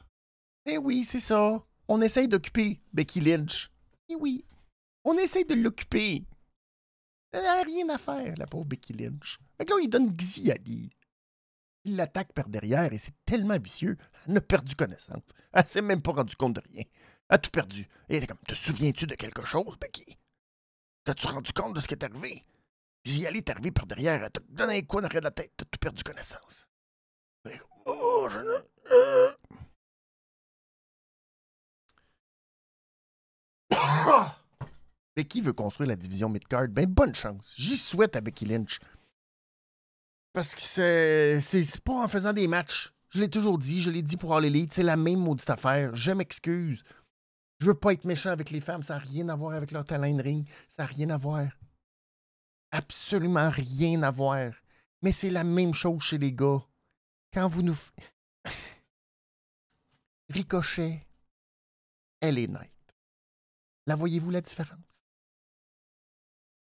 Eh 0.65 0.77
oui, 0.77 1.03
c'est 1.03 1.19
ça. 1.19 1.63
On 1.89 2.01
essaye 2.01 2.27
d'occuper 2.29 2.79
Becky 2.93 3.19
Lynch. 3.19 3.69
Eh 4.07 4.15
oui. 4.15 4.45
On 5.03 5.17
essaye 5.17 5.45
de 5.45 5.53
l'occuper. 5.55 6.25
Elle 7.33 7.43
n'a 7.43 7.61
rien 7.61 7.89
à 7.89 7.97
faire, 7.97 8.35
la 8.37 8.47
pauvre 8.47 8.65
Becky 8.65 8.93
Lynch. 8.93 9.39
Fait 9.57 9.69
là, 9.69 9.75
il 9.81 9.89
donne 9.89 10.15
Xiali. 10.15 10.91
Il 11.83 11.95
l'attaque 11.95 12.33
par 12.33 12.47
derrière 12.47 12.93
et 12.93 12.97
c'est 12.97 13.15
tellement 13.25 13.59
vicieux. 13.59 13.97
Elle 14.27 14.37
a 14.37 14.41
perdu 14.41 14.75
connaissance. 14.75 15.23
Elle 15.51 15.67
s'est 15.67 15.81
même 15.81 16.01
pas 16.01 16.13
rendue 16.13 16.35
compte 16.35 16.55
de 16.55 16.61
rien. 16.71 16.83
A 17.31 17.37
tout 17.37 17.49
perdu. 17.49 17.87
Et 18.09 18.17
était 18.17 18.27
comme 18.27 18.37
Te 18.45 18.53
souviens-tu 18.53 19.07
de 19.07 19.15
quelque 19.15 19.45
chose, 19.45 19.77
Becky 19.79 20.17
T'as-tu 21.05 21.27
rendu 21.27 21.51
compte 21.53 21.73
de 21.73 21.79
ce 21.79 21.87
qui 21.87 21.93
est 21.95 22.03
arrivé? 22.03 22.43
Xiali 23.05 23.37
est 23.39 23.49
arrivé 23.49 23.71
par 23.71 23.87
derrière. 23.87 24.21
Elle 24.21 24.29
t'a 24.29 24.41
donné 24.49 24.77
un 24.77 24.81
coup 24.81 24.99
dans 25.01 25.07
de 25.07 25.19
la 25.19 25.31
tête. 25.31 25.53
T'as 25.55 25.65
tout 25.65 25.79
perdu 25.79 26.03
connaissance. 26.03 26.67
oh, 27.85 28.27
je 28.29 28.37
ne. 28.37 28.57
Euh. 28.91 29.31
Becky 35.15 35.41
veut 35.41 35.53
construire 35.53 35.87
la 35.87 35.95
division 35.95 36.29
midcard? 36.29 36.67
Ben, 36.67 36.85
bonne 36.85 37.15
chance. 37.15 37.53
J'y 37.55 37.77
souhaite 37.77 38.17
à 38.17 38.21
Becky 38.21 38.45
Lynch. 38.45 38.79
Parce 40.33 40.53
que 40.53 40.61
c'est, 40.61 41.39
c'est 41.39 41.81
pas 41.81 41.93
en 41.93 42.07
faisant 42.09 42.33
des 42.33 42.47
matchs. 42.47 42.93
Je 43.09 43.19
l'ai 43.19 43.29
toujours 43.29 43.57
dit, 43.57 43.81
je 43.81 43.89
l'ai 43.89 44.01
dit 44.01 44.15
pour 44.15 44.35
All 44.35 44.45
Elite, 44.45 44.73
c'est 44.73 44.83
la 44.83 44.95
même 44.95 45.19
maudite 45.19 45.49
affaire. 45.49 45.95
Je 45.95 46.11
m'excuse. 46.11 46.83
Je 47.61 47.67
veux 47.67 47.75
pas 47.75 47.93
être 47.93 48.05
méchant 48.05 48.31
avec 48.31 48.49
les 48.49 48.59
femmes, 48.59 48.81
ça 48.81 48.95
n'a 48.95 49.01
rien 49.01 49.29
à 49.29 49.35
voir 49.35 49.53
avec 49.53 49.69
leur 49.69 49.85
talent 49.85 50.11
de 50.11 50.23
ring. 50.23 50.49
Ça 50.71 50.81
n'a 50.81 50.87
rien 50.87 51.11
à 51.11 51.17
voir. 51.17 51.47
Absolument 52.71 53.51
rien 53.51 54.01
à 54.01 54.09
voir. 54.09 54.51
Mais 55.03 55.11
c'est 55.11 55.29
la 55.29 55.43
même 55.43 55.75
chose 55.75 56.01
chez 56.01 56.17
les 56.17 56.33
gars. 56.33 56.59
Quand 57.31 57.47
vous 57.47 57.61
nous. 57.61 57.77
Ricochet, 60.29 61.05
elle 62.19 62.39
est 62.39 62.47
Knight. 62.47 62.73
La 63.85 63.95
voyez-vous 63.95 64.31
la 64.31 64.41
différence? 64.41 65.05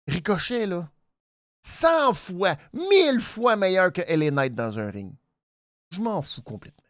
Ricochet, 0.07 0.65
là, 0.65 0.91
100 1.61 2.13
fois, 2.15 2.55
1000 2.73 3.21
fois 3.21 3.55
meilleur 3.55 3.93
que 3.93 4.01
LA 4.01 4.31
Knight 4.31 4.55
dans 4.55 4.79
un 4.79 4.89
ring. 4.89 5.15
Je 5.91 6.01
m'en 6.01 6.23
fous 6.23 6.41
complètement. 6.41 6.89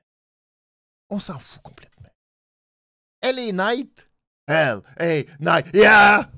On 1.10 1.20
s'en 1.20 1.40
fout 1.40 1.62
complètement. 1.62 1.91
LA 3.24 3.52
Knight, 3.52 4.10
hey, 4.48 5.26
Knight, 5.40 5.68
yeah! 5.74 6.30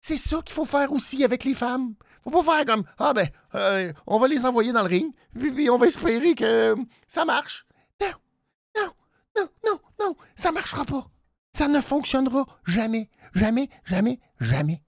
C'est 0.00 0.18
ça 0.18 0.40
qu'il 0.42 0.54
faut 0.54 0.64
faire 0.64 0.90
aussi 0.92 1.22
avec 1.22 1.44
les 1.44 1.54
femmes. 1.54 1.94
Faut 2.24 2.30
pas 2.30 2.42
faire 2.42 2.64
comme 2.64 2.84
Ah 2.98 3.12
ben, 3.12 3.28
euh, 3.54 3.92
on 4.06 4.18
va 4.18 4.28
les 4.28 4.44
envoyer 4.44 4.72
dans 4.72 4.82
le 4.82 4.88
ring, 4.88 5.12
puis, 5.38 5.68
on 5.70 5.78
va 5.78 5.86
espérer 5.86 6.34
que 6.34 6.44
euh, 6.44 6.76
ça 7.08 7.24
marche. 7.24 7.66
Non, 8.00 8.12
non, 8.76 8.92
non, 9.36 9.48
non, 9.66 9.80
non, 10.00 10.16
ça 10.34 10.50
marchera 10.50 10.84
pas. 10.84 11.10
Ça 11.52 11.68
ne 11.68 11.80
fonctionnera 11.80 12.46
jamais, 12.66 13.10
jamais, 13.34 13.68
jamais, 13.84 14.18
jamais. 14.40 14.82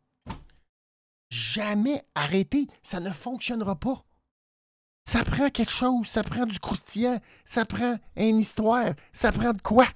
Jamais 1.33 2.05
arrêter, 2.15 2.69
ça 2.83 3.01
ne 3.01 3.09
fonctionnera 3.09 3.75
pas. 3.75 4.05
Ça 5.07 5.25
prend 5.25 5.49
quelque 5.49 5.73
chose, 5.73 6.07
ça 6.07 6.23
prend 6.23 6.45
du 6.45 6.61
croustillant, 6.61 7.19
ça 7.47 7.65
prend 7.65 7.97
une 8.17 8.37
histoire, 8.39 8.93
ça 9.15 9.33
prend 9.33 9.55
de 9.55 9.63
quoi? 9.63 9.87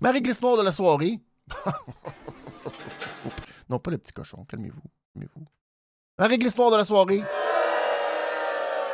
Marie 0.00 0.22
Glisse-Noire 0.22 0.58
de 0.58 0.62
la 0.62 0.70
soirée. 0.70 1.18
non, 3.68 3.80
pas 3.80 3.90
le 3.90 3.98
petit 3.98 4.12
cochon. 4.12 4.44
Calmez-vous. 4.44 4.80
Calmez-vous. 5.12 5.44
Marie 6.20 6.38
Glisse-Noire 6.38 6.70
de 6.70 6.76
la 6.76 6.84
soirée. 6.84 7.24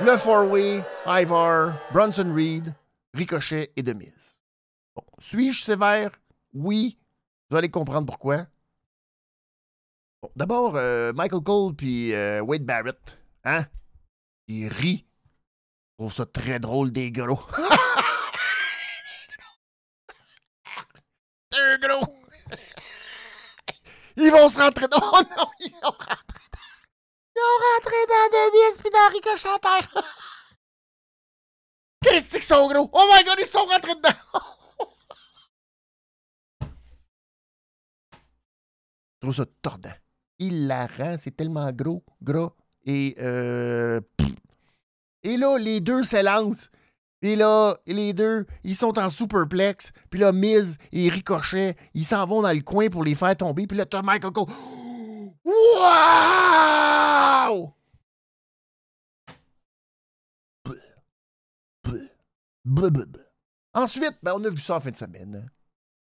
Le 0.00 0.16
Four-Way, 0.16 0.82
Ivar, 1.06 1.74
Bronson 1.92 2.32
Reed, 2.34 2.74
Ricochet 3.18 3.72
et 3.74 3.82
Demise. 3.82 4.38
Bon, 4.94 5.02
suis-je 5.18 5.64
sévère? 5.64 6.12
Oui. 6.54 6.96
Vous 7.50 7.56
allez 7.56 7.68
comprendre 7.68 8.06
pourquoi. 8.06 8.46
Bon, 10.22 10.30
D'abord, 10.36 10.76
euh, 10.76 11.12
Michael 11.12 11.42
Cole 11.42 11.74
puis 11.74 12.14
euh, 12.14 12.40
Wade 12.42 12.64
Barrett. 12.64 13.18
Hein? 13.42 13.66
Ils 14.46 14.68
rient. 14.68 15.04
Je 15.90 16.04
trouve 16.04 16.12
ça 16.12 16.26
très 16.26 16.60
drôle 16.60 16.92
des 16.92 17.10
gros. 17.10 17.40
un 21.52 21.78
gros. 21.78 22.14
Ils 24.16 24.30
vont 24.30 24.48
se 24.48 24.60
rentrer 24.60 24.86
dans. 24.86 24.98
Oh 25.02 25.22
non, 25.36 25.50
ils 25.60 25.74
ont 25.82 25.90
rentré 25.90 26.14
dans. 26.52 26.58
Ils 27.34 27.40
ont 27.40 27.58
rentré 27.74 27.96
dans 28.06 28.28
Demise 28.32 28.78
puis 28.78 28.90
dans 28.90 29.08
Ricochet 29.12 29.48
à 29.48 29.58
terre. 29.58 30.27
Sont 32.40 32.68
gros? 32.68 32.88
Oh 32.92 33.10
my 33.12 33.24
god, 33.24 33.36
ils 33.38 33.46
sont 33.46 33.66
rentrés 33.66 33.94
dedans! 33.94 34.08
Je 39.20 39.26
trouve 39.26 39.34
ça 39.34 39.44
tordant. 39.60 39.92
Il 40.38 40.66
la 40.66 40.86
rend, 40.86 41.16
c'est 41.18 41.36
tellement 41.36 41.70
gros, 41.72 42.02
gros. 42.22 42.52
Et 42.86 43.16
euh. 43.20 44.00
Et 45.24 45.36
là, 45.36 45.58
les 45.58 45.80
deux 45.80 46.04
s'élancent. 46.04 46.70
Puis 47.20 47.34
là, 47.36 47.76
les 47.86 48.12
deux, 48.12 48.46
ils 48.62 48.76
sont 48.76 48.98
en 48.98 49.10
superplex. 49.10 49.92
Puis 50.08 50.20
là, 50.20 50.32
Miz 50.32 50.78
et 50.92 51.08
Ricochet, 51.08 51.74
ils 51.92 52.04
s'en 52.04 52.24
vont 52.26 52.42
dans 52.42 52.52
le 52.52 52.60
coin 52.62 52.88
pour 52.88 53.02
les 53.02 53.16
faire 53.16 53.36
tomber. 53.36 53.66
Puis 53.66 53.76
là, 53.76 53.84
t'as 53.84 54.02
Michael 54.02 54.32
Cole. 54.32 54.46
Wow! 55.44 55.88
Ensuite, 63.74 64.18
ben, 64.22 64.34
on 64.34 64.44
a 64.44 64.50
vu 64.50 64.60
ça 64.60 64.76
en 64.76 64.80
fin 64.80 64.90
de 64.90 64.96
semaine. 64.96 65.50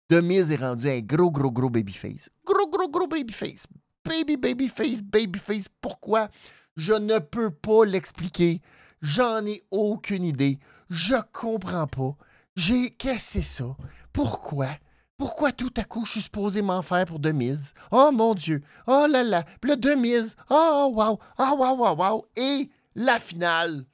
De 0.09 0.21
Miz 0.21 0.51
est 0.51 0.55
rendu 0.55 0.89
un 0.89 0.99
gros, 1.01 1.29
gros, 1.29 1.51
gros 1.51 1.69
babyface. 1.69 2.29
Gros, 2.45 2.69
gros, 2.69 2.89
gros 2.89 3.07
babyface. 3.07 3.67
Baby, 4.03 4.37
babyface, 4.37 5.01
babyface. 5.01 5.67
Pourquoi? 5.81 6.29
Je 6.75 6.93
ne 6.93 7.19
peux 7.19 7.51
pas 7.51 7.85
l'expliquer. 7.85 8.61
J'en 9.01 9.45
ai 9.45 9.61
aucune 9.69 10.23
idée. 10.23 10.59
Je 10.89 11.15
comprends 11.31 11.87
pas. 11.87 12.15
J'ai. 12.55 12.91
Qu'est-ce 12.91 13.15
que 13.15 13.21
c'est 13.21 13.41
ça? 13.41 13.77
Pourquoi? 14.11 14.69
Pourquoi 15.17 15.51
tout 15.51 15.73
à 15.75 15.83
coup 15.83 16.05
je 16.05 16.11
suis 16.13 16.21
supposé 16.21 16.61
m'en 16.61 16.81
faire 16.81 17.05
pour 17.05 17.19
de 17.19 17.31
mise? 17.31 17.73
Oh 17.91 18.09
mon 18.13 18.33
Dieu! 18.33 18.63
Oh 18.87 19.05
là 19.09 19.21
là! 19.21 19.43
Puis 19.59 19.71
le 19.71 19.75
de 19.75 19.93
mise! 19.93 20.37
Oh 20.49 20.93
wow! 20.95 21.19
Oh 21.37 21.55
wow, 21.57 21.75
wow, 21.75 21.95
wow! 21.95 22.25
Et 22.37 22.69
la 22.95 23.19
finale! 23.19 23.85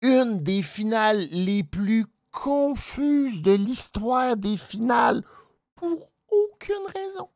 Une 0.00 0.42
des 0.42 0.62
finales 0.62 1.28
les 1.30 1.64
plus 1.64 2.06
confuses 2.30 3.42
de 3.42 3.52
l'histoire 3.52 4.36
des 4.36 4.56
finales 4.56 5.24
pour 5.74 6.10
aucune 6.30 6.86
raison. 6.94 7.28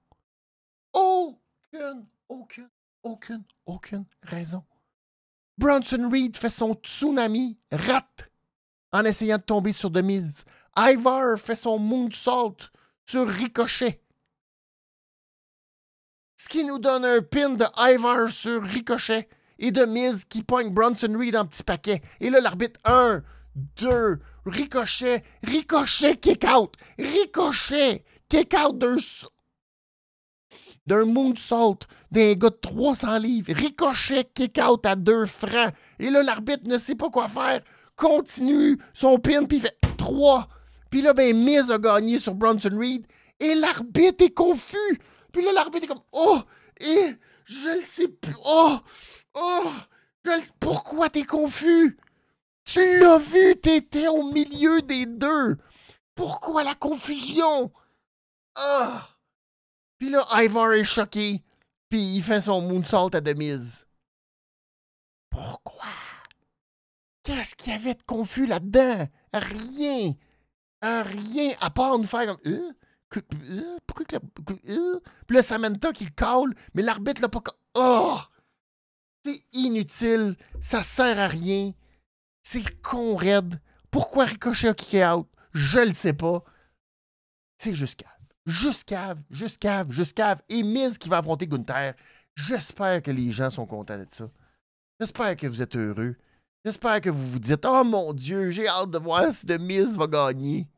Aucune, 0.92 2.06
aucune, 2.28 2.70
aucune, 3.02 3.44
aucune 3.66 4.04
raison. 4.22 4.64
Bronson 5.58 6.08
Reed 6.10 6.36
fait 6.36 6.50
son 6.50 6.74
tsunami, 6.74 7.58
rate 7.70 8.30
en 8.92 9.04
essayant 9.04 9.38
de 9.38 9.42
tomber 9.42 9.72
sur 9.72 9.90
Demise. 9.90 10.44
Ivar 10.76 11.38
fait 11.38 11.56
son 11.56 11.78
moonsault 11.78 12.56
sur 13.04 13.28
Ricochet. 13.28 14.02
Ce 16.36 16.48
qui 16.48 16.64
nous 16.64 16.78
donne 16.78 17.04
un 17.04 17.22
pin 17.22 17.50
de 17.50 17.64
Ivar 17.76 18.30
sur 18.30 18.62
Ricochet 18.62 19.28
et 19.58 19.70
de 19.70 19.84
Miz 19.84 20.24
qui 20.24 20.42
pogne 20.42 20.70
Bronson 20.70 21.14
Reed 21.18 21.36
en 21.36 21.46
petit 21.46 21.62
paquet. 21.62 22.02
Et 22.20 22.30
là, 22.30 22.40
l'arbitre 22.40 22.80
1, 22.84 23.22
2, 23.54 24.18
Ricochet, 24.46 25.22
Ricochet 25.42 26.16
kick 26.16 26.44
out, 26.44 26.74
Ricochet 26.98 28.04
kick 28.28 28.54
out 28.54 28.78
deux. 28.78 28.98
d'un 30.86 31.04
moonsault 31.04 31.78
d'un 32.10 32.34
gars 32.34 32.50
de 32.50 32.58
300 32.60 33.18
livres, 33.18 33.52
ricochet, 33.54 34.24
kick-out 34.34 34.84
à 34.84 34.96
deux 34.96 35.26
francs. 35.26 35.72
Et 35.98 36.10
là, 36.10 36.22
l'arbitre 36.22 36.64
ne 36.64 36.76
sait 36.76 36.94
pas 36.94 37.08
quoi 37.08 37.28
faire, 37.28 37.60
continue 37.96 38.78
son 38.92 39.18
pin, 39.18 39.44
puis 39.44 39.60
fait 39.60 39.76
3. 39.96 40.48
Puis 40.90 41.00
là, 41.00 41.14
ben, 41.14 41.36
Miz 41.36 41.70
a 41.70 41.78
gagné 41.78 42.18
sur 42.18 42.34
Bronson 42.34 42.76
Reed. 42.78 43.06
Et 43.40 43.54
l'arbitre 43.54 44.24
est 44.24 44.34
confus. 44.34 45.00
Puis 45.32 45.44
là, 45.44 45.52
l'arbitre 45.52 45.84
est 45.84 45.88
comme 45.88 46.02
Oh, 46.12 46.38
et 46.80 47.14
je 47.44 47.78
le 47.78 47.82
sais 47.82 48.08
plus. 48.08 48.34
Oh, 48.44 48.76
oh. 49.34 49.72
Pourquoi 50.60 51.08
t'es 51.08 51.24
confus? 51.24 51.98
Tu 52.64 53.00
l'as 53.00 53.18
vu, 53.18 53.56
t'étais 53.60 54.08
au 54.08 54.22
milieu 54.22 54.80
des 54.82 55.06
deux. 55.06 55.56
Pourquoi 56.14 56.62
la 56.62 56.74
confusion? 56.74 57.72
Ah! 58.54 59.08
Puis 59.98 60.10
là, 60.10 60.26
Ivar 60.42 60.72
est 60.72 60.84
choqué. 60.84 61.42
Puis 61.88 62.16
il 62.16 62.22
fait 62.22 62.40
son 62.40 62.60
moonsault 62.60 63.14
à 63.14 63.20
demise. 63.20 63.86
Pourquoi? 65.30 65.86
Qu'est-ce 67.22 67.54
qu'il 67.54 67.72
y 67.72 67.76
avait 67.76 67.94
de 67.94 68.02
confus 68.02 68.46
là-dedans? 68.46 69.06
Rien. 69.32 70.12
Rien. 70.82 71.52
À 71.60 71.70
part 71.70 71.98
nous 71.98 72.06
faire 72.06 72.26
comme. 72.26 72.52
Euh? 72.52 72.72
euh 73.16 73.78
pourquoi 73.86 74.06
que 74.06 74.16
euh? 74.68 75.00
Puis 75.26 75.36
là, 75.36 75.42
Samantha 75.42 75.92
qui 75.92 76.04
le 76.04 76.10
colle, 76.16 76.54
mais 76.74 76.82
l'arbitre 76.82 77.22
l'a 77.22 77.28
pas. 77.28 77.42
Oh! 77.74 78.18
C'est 79.24 79.42
inutile. 79.52 80.36
Ça 80.60 80.82
sert 80.82 81.18
à 81.18 81.28
rien. 81.28 81.72
C'est 82.42 82.82
con 82.82 83.16
raide. 83.16 83.60
Pourquoi 83.90 84.24
Ricochet 84.24 84.68
a 84.68 84.74
kické 84.74 85.04
out? 85.06 85.28
Je 85.52 85.80
le 85.80 85.92
sais 85.92 86.12
pas. 86.12 86.42
C'est 87.58 87.74
juste 87.74 88.02
cave, 88.84 89.90
juste 89.90 90.14
cave. 90.14 90.42
Et 90.48 90.62
Miz 90.62 90.98
qui 90.98 91.08
va 91.08 91.18
affronter 91.18 91.46
Gunther. 91.46 91.94
J'espère 92.34 93.02
que 93.02 93.10
les 93.10 93.30
gens 93.30 93.50
sont 93.50 93.66
contents 93.66 93.98
de 93.98 94.06
ça. 94.10 94.28
J'espère 94.98 95.36
que 95.36 95.46
vous 95.46 95.62
êtes 95.62 95.76
heureux. 95.76 96.16
J'espère 96.64 97.00
que 97.00 97.10
vous 97.10 97.30
vous 97.30 97.38
dites 97.38 97.64
Oh 97.64 97.84
mon 97.84 98.12
Dieu, 98.12 98.50
j'ai 98.50 98.66
hâte 98.66 98.90
de 98.90 98.98
voir 98.98 99.32
si 99.32 99.46
The 99.46 99.58
Miz 99.60 99.96
va 99.96 100.06
gagner. 100.06 100.68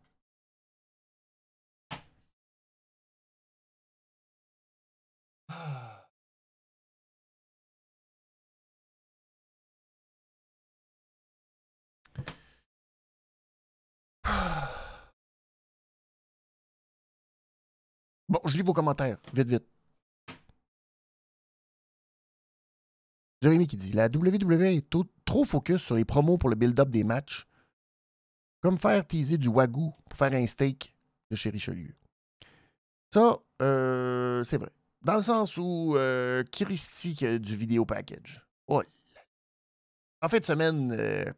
Bon, 18.29 18.41
je 18.47 18.57
lis 18.57 18.63
vos 18.63 18.73
commentaires. 18.73 19.19
Vite, 19.35 19.49
vite. 19.49 19.65
Jérémy 23.43 23.67
qui 23.67 23.77
dit 23.77 23.93
La 23.93 24.07
WWE 24.07 24.63
est 24.63 24.89
trop 25.27 25.45
focus 25.45 25.83
sur 25.83 25.97
les 25.97 26.07
promos 26.07 26.39
pour 26.39 26.49
le 26.49 26.57
build-up 26.57 26.89
des 26.89 27.05
matchs, 27.05 27.47
comme 28.63 28.79
faire 28.79 29.07
teaser 29.07 29.37
du 29.37 29.49
wagyu 29.49 29.91
pour 30.09 30.17
faire 30.17 30.33
un 30.33 30.47
steak 30.47 30.97
de 31.31 31.37
chez 31.37 31.51
Richelieu. 31.51 31.95
Ça, 33.13 33.39
euh, 33.61 34.43
c'est 34.45 34.57
vrai. 34.57 34.71
Dans 35.03 35.17
le 35.17 35.21
sens 35.21 35.59
où 35.59 35.95
euh, 35.97 36.43
du 36.43 37.57
vidéo 37.57 37.85
package. 37.85 38.41
Oh, 38.67 38.83
en 40.23 40.29
fin 40.31 40.39
de 40.39 40.47
semaine, 40.47 40.93
euh, 40.99 41.31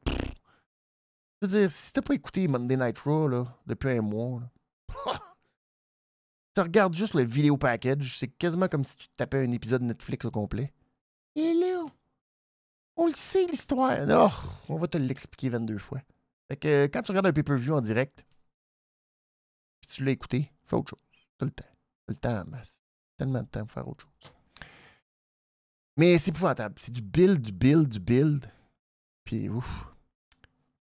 je 1.40 1.46
veux 1.46 1.60
dire, 1.60 1.70
si 1.70 1.92
t'as 1.92 2.02
pas 2.02 2.14
écouté 2.14 2.48
Monday 2.48 2.76
Night 2.76 2.98
Raw 2.98 3.28
là, 3.28 3.46
depuis 3.66 3.90
un 3.90 4.02
mois, 4.02 4.42
tu 6.54 6.60
regardes 6.60 6.94
juste 6.94 7.14
le 7.14 7.24
vidéo 7.24 7.56
package, 7.56 8.18
c'est 8.18 8.28
quasiment 8.28 8.68
comme 8.68 8.84
si 8.84 8.96
tu 8.96 9.08
tapais 9.16 9.44
un 9.44 9.52
épisode 9.52 9.82
Netflix 9.82 10.24
au 10.24 10.30
complet. 10.30 10.72
Et 11.34 11.52
là, 11.52 11.84
on 12.96 13.06
le 13.06 13.14
sait 13.14 13.46
l'histoire. 13.46 13.98
Oh, 14.08 14.72
on 14.72 14.76
va 14.76 14.88
te 14.88 14.96
l'expliquer 14.96 15.50
22 15.50 15.76
fois. 15.76 16.00
Fait 16.48 16.56
que 16.56 16.86
quand 16.86 17.02
tu 17.02 17.10
regardes 17.10 17.26
un 17.26 17.32
pay-per-view 17.32 17.74
en 17.74 17.82
direct, 17.82 18.24
puis 19.80 19.90
tu 19.90 20.04
l'as 20.04 20.12
écouté, 20.12 20.50
fais 20.64 20.76
autre 20.76 20.90
chose. 20.90 21.04
T'as 21.36 21.44
le 21.44 21.50
temps. 21.50 21.64
T'as 22.06 22.12
le 22.12 22.18
temps 22.18 22.40
en 22.40 22.50
masse. 22.50 22.80
Tellement 23.18 23.42
de 23.42 23.48
temps 23.48 23.60
pour 23.66 23.72
faire 23.72 23.88
autre 23.88 24.04
chose. 24.04 24.32
Mais 25.98 26.16
c'est 26.18 26.30
épouvantable. 26.30 26.76
C'est 26.78 26.92
du 26.92 27.02
build, 27.02 27.40
du 27.42 27.52
build, 27.52 27.88
du 27.88 28.00
build. 28.00 28.50
Puis 29.24 29.48
ouf. 29.48 29.86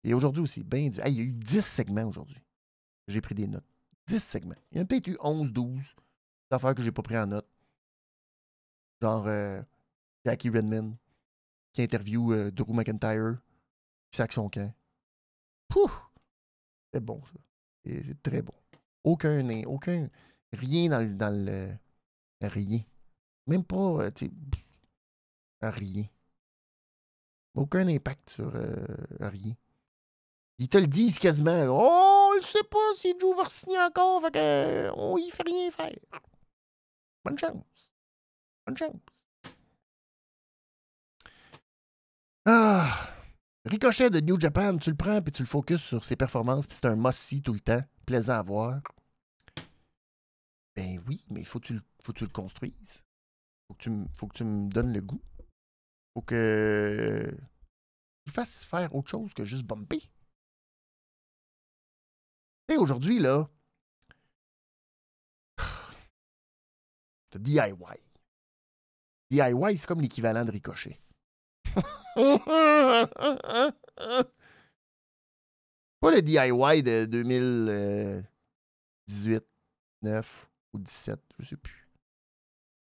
Et 0.06 0.13
aujourd'hui 0.13 0.44
aussi, 0.44 0.63
du. 0.63 1.02
il 1.08 1.13
y 1.13 1.20
a 1.20 1.24
eu 1.24 1.32
10 1.32 1.65
segments 1.65 2.06
aujourd'hui. 2.06 2.39
J'ai 3.08 3.22
pris 3.22 3.34
des 3.34 3.48
notes. 3.48 3.65
10 4.06 4.24
segments. 4.24 4.56
Il 4.72 4.78
y 4.78 4.80
en 4.80 4.84
a 4.84 4.86
peut-être 4.86 5.08
eu 5.08 5.18
11, 5.20 5.52
12 5.52 5.96
affaires 6.52 6.76
que 6.76 6.84
j'ai 6.84 6.91
pas 6.91 7.02
pris 7.02 7.18
en 7.18 7.26
note. 7.26 7.48
Genre 9.02 9.26
euh, 9.26 9.62
Jackie 10.24 10.52
Redman 10.52 10.96
qui 11.74 11.82
interview 11.82 12.32
euh, 12.34 12.52
Drew 12.52 12.72
McIntyre, 12.72 13.39
qui 14.12 14.18
sac 14.18 14.32
son 14.32 14.48
camp. 14.48 14.74
Pouf! 15.68 15.91
C'est 16.94 17.04
bon, 17.04 17.22
ça. 17.24 17.39
C'est 17.84 18.22
très 18.22 18.44
bon. 18.44 18.54
Aucun, 19.04 19.63
aucun, 19.65 20.08
rien 20.54 20.89
dans 20.89 21.00
le, 21.00 21.15
dans 21.15 21.34
le 21.34 21.76
rien. 22.41 22.82
Même 23.48 23.63
pas, 23.63 24.04
euh, 24.04 24.12
tu 24.12 24.32
rien. 25.62 26.06
Aucun 27.56 27.88
impact 27.88 28.30
sur 28.30 28.54
rien. 29.20 29.56
Ils 30.58 30.70
te 30.70 30.78
le 30.78 30.88
disent 30.88 31.20
quasiment. 31.20 31.65
Oh, 31.68 32.32
on 32.32 32.38
ne 32.38 32.41
sait 32.41 32.63
pas 32.63 32.96
si 32.96 33.13
Joe 33.20 33.36
va 33.36 33.50
signer 33.50 33.80
encore, 33.80 34.22
fait 34.22 34.32
que, 34.32 34.91
on 34.96 35.18
y 35.18 35.30
fait 35.30 35.44
rien 35.44 35.70
faire. 35.72 35.96
Bonne 37.24 37.38
chance. 37.38 37.94
Bonne 38.65 38.78
chance. 38.78 39.28
Ah! 42.46 43.12
Ricochet 43.65 44.12
de 44.12 44.20
New 44.20 44.39
Japan, 44.39 44.78
tu 44.78 44.91
le 44.91 44.96
prends 44.96 45.22
puis 45.22 45.32
tu 45.32 45.41
le 45.41 45.48
focuses 45.48 45.82
sur 45.82 46.06
ses 46.06 46.15
performances, 46.15 46.68
puis 46.68 46.78
c'est 46.80 46.88
un 46.88 46.96
must 46.96 47.41
tout 47.41 47.54
le 47.54 47.60
temps, 47.60 47.82
plaisant 48.06 48.36
à 48.36 48.44
voir. 48.44 48.82
Ben 50.76 51.02
oui, 51.08 51.26
mais 51.30 51.39
il 51.39 51.46
faut 51.48 51.60
que 51.60 51.68
tu, 51.68 51.74
le 51.74 52.28
construises. 52.28 53.04
Faut 53.68 53.74
que 53.74 53.84
tu, 53.84 53.91
faut 54.13 54.28
que 54.28 54.38
tu 54.38 54.44
me 54.44 54.70
donnes 54.70 54.94
le 54.94 55.02
goût. 55.02 55.22
Faut 56.13 56.22
que 56.22 57.36
tu 58.28 58.32
fasses 58.32 58.63
faire 58.63 58.94
autre 58.94 59.10
chose 59.10 59.34
que 59.34 59.46
juste 59.46 59.63
bumper. 59.63 60.12
Et 62.67 62.78
aujourd'hui, 62.78 63.19
là, 63.19 63.47
t'as 67.30 67.39
DIY. 67.39 67.73
DIY, 69.30 69.78
c'est 69.78 69.88
comme 69.88 70.01
l'équivalent 70.01 70.45
de 70.45 70.51
ricochet. 70.51 70.99
Pas 75.99 76.12
le 76.12 76.21
DIY 76.21 76.84
de 76.84 77.06
2018, 77.06 79.43
9 80.01 80.49
ou 80.73 80.80
17, 80.80 81.19
je 81.39 81.45
sais 81.45 81.58
plus. 81.58 81.89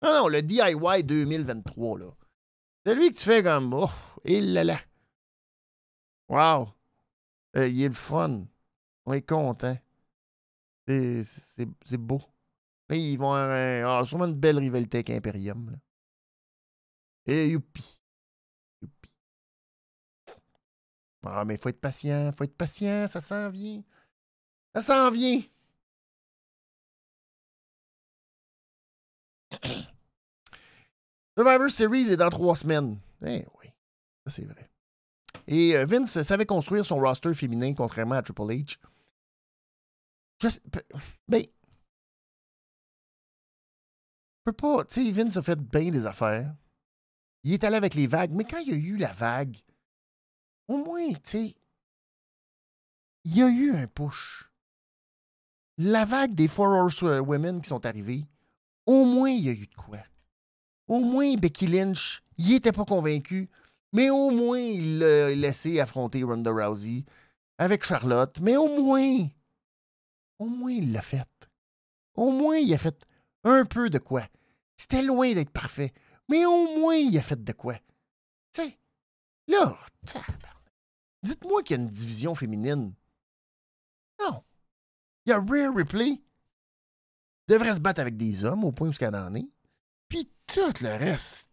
Non, 0.01 0.13
non, 0.13 0.27
le 0.27 0.41
DIY 0.41 1.03
2023, 1.03 1.99
là. 1.99 2.11
C'est 2.85 2.95
lui 2.95 3.11
que 3.11 3.17
tu 3.17 3.23
fais 3.23 3.41
comme, 3.41 3.73
oh, 3.73 3.89
il 4.25 4.53
là 4.53 4.65
là. 4.65 4.77
Wow. 6.27 6.67
Euh, 7.55 7.67
il 7.67 7.81
est 7.81 7.87
le 7.87 7.93
fun. 7.93 8.45
On 9.05 9.13
est 9.13 9.21
content. 9.21 9.77
C'est 10.87 11.97
beau. 11.97 12.21
Là, 12.89 12.95
ils 12.95 13.17
vont 13.17 13.33
avoir 13.33 14.01
ah, 14.01 14.05
sûrement 14.05 14.25
une 14.25 14.35
belle 14.35 14.59
rivalité 14.59 14.97
avec 14.97 15.09
Imperium. 15.09 15.77
Et 17.25 17.49
youpi. 17.49 17.99
Youpi. 18.81 19.09
Ah, 21.23 21.45
mais 21.45 21.57
faut 21.57 21.69
être 21.69 21.79
patient, 21.79 22.31
faut 22.37 22.43
être 22.43 22.57
patient, 22.57 23.07
ça 23.07 23.21
s'en 23.21 23.49
vient. 23.49 23.81
Ça 24.75 24.81
s'en 24.81 25.09
vient. 25.11 25.41
Survivor 31.37 31.69
Series 31.69 32.11
est 32.11 32.17
dans 32.17 32.29
trois 32.29 32.55
semaines. 32.55 32.99
Eh 33.25 33.45
oui, 33.59 33.67
ça 34.25 34.33
c'est 34.33 34.45
vrai. 34.45 34.69
Et 35.47 35.75
euh, 35.75 35.85
Vince 35.85 36.21
savait 36.21 36.45
construire 36.45 36.85
son 36.85 36.99
roster 36.99 37.33
féminin 37.33 37.73
contrairement 37.73 38.15
à 38.15 38.21
Triple 38.21 38.41
H. 38.43 38.77
Je 40.43 40.49
ben. 41.27 41.43
peux 44.43 44.53
pas. 44.53 44.85
Tu 44.85 45.05
sais, 45.05 45.11
Vince 45.11 45.37
a 45.37 45.41
fait 45.41 45.59
bien 45.59 45.89
des 45.89 46.05
affaires. 46.05 46.53
Il 47.43 47.53
est 47.53 47.63
allé 47.63 47.77
avec 47.77 47.93
les 47.93 48.07
vagues, 48.07 48.31
mais 48.31 48.43
quand 48.43 48.59
il 48.59 48.69
y 48.69 48.73
a 48.73 48.77
eu 48.77 48.97
la 48.97 49.13
vague, 49.13 49.57
au 50.67 50.77
moins, 50.77 51.11
tu 51.13 51.19
sais, 51.23 51.55
il 53.25 53.37
y 53.37 53.41
a 53.41 53.49
eu 53.49 53.71
un 53.71 53.87
push. 53.87 54.49
La 55.77 56.05
vague 56.05 56.35
des 56.35 56.47
Four 56.47 56.67
Horse 56.67 57.03
euh, 57.03 57.19
Women 57.19 57.61
qui 57.61 57.69
sont 57.69 57.85
arrivées, 57.85 58.25
au 58.85 59.05
moins, 59.05 59.29
il 59.29 59.45
y 59.45 59.49
a 59.49 59.53
eu 59.53 59.67
de 59.67 59.75
quoi. 59.75 59.99
Au 60.87 60.99
moins, 60.99 61.35
Becky 61.35 61.67
Lynch, 61.67 62.21
il 62.37 62.53
était 62.53 62.71
pas 62.71 62.85
convaincu, 62.85 63.49
mais 63.93 64.09
au 64.09 64.29
moins, 64.29 64.59
il 64.59 64.99
l'a 64.99 65.33
laissé 65.35 65.79
affronter 65.79 66.23
Ronda 66.23 66.51
Rousey 66.51 67.03
avec 67.57 67.85
Charlotte. 67.85 68.39
Mais 68.41 68.57
au 68.57 68.67
moins, 68.67 69.27
au 70.39 70.45
moins, 70.45 70.71
il 70.71 70.91
l'a 70.91 71.01
fait. 71.01 71.27
Au 72.15 72.31
moins, 72.31 72.57
il 72.57 72.73
a 72.73 72.77
fait 72.77 72.97
un 73.43 73.65
peu 73.65 73.89
de 73.89 73.99
quoi. 73.99 74.27
C'était 74.77 75.01
loin 75.01 75.33
d'être 75.33 75.51
parfait. 75.51 75.93
Mais 76.29 76.45
au 76.45 76.79
moins, 76.79 76.95
il 76.95 77.17
a 77.17 77.21
fait 77.21 77.43
de 77.43 77.53
quoi. 77.53 77.75
Tu 78.53 78.61
sais, 78.61 78.79
là, 79.47 79.77
dites-moi 81.23 81.63
qu'il 81.63 81.77
y 81.77 81.79
a 81.79 81.83
une 81.83 81.89
division 81.89 82.35
féminine. 82.35 82.93
Non. 84.19 84.43
Il 85.25 85.29
y 85.29 85.33
a 85.33 85.39
Rare 85.39 85.75
Ripley. 85.75 86.21
Devrait 87.47 87.73
se 87.73 87.79
battre 87.79 87.99
avec 88.01 88.15
des 88.15 88.45
hommes 88.45 88.63
au 88.63 88.71
point 88.71 88.87
où 88.89 88.93
ce 88.93 88.99
qu'elle 88.99 89.15
en 89.15 89.35
est. 89.35 89.49
Puis 90.07 90.31
tout 90.47 90.73
le 90.81 90.97
reste. 90.97 91.49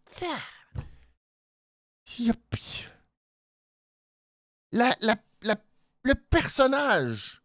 La, 4.71 4.95
la, 5.01 5.15
la, 5.41 5.55
le 6.03 6.15
personnage 6.15 7.40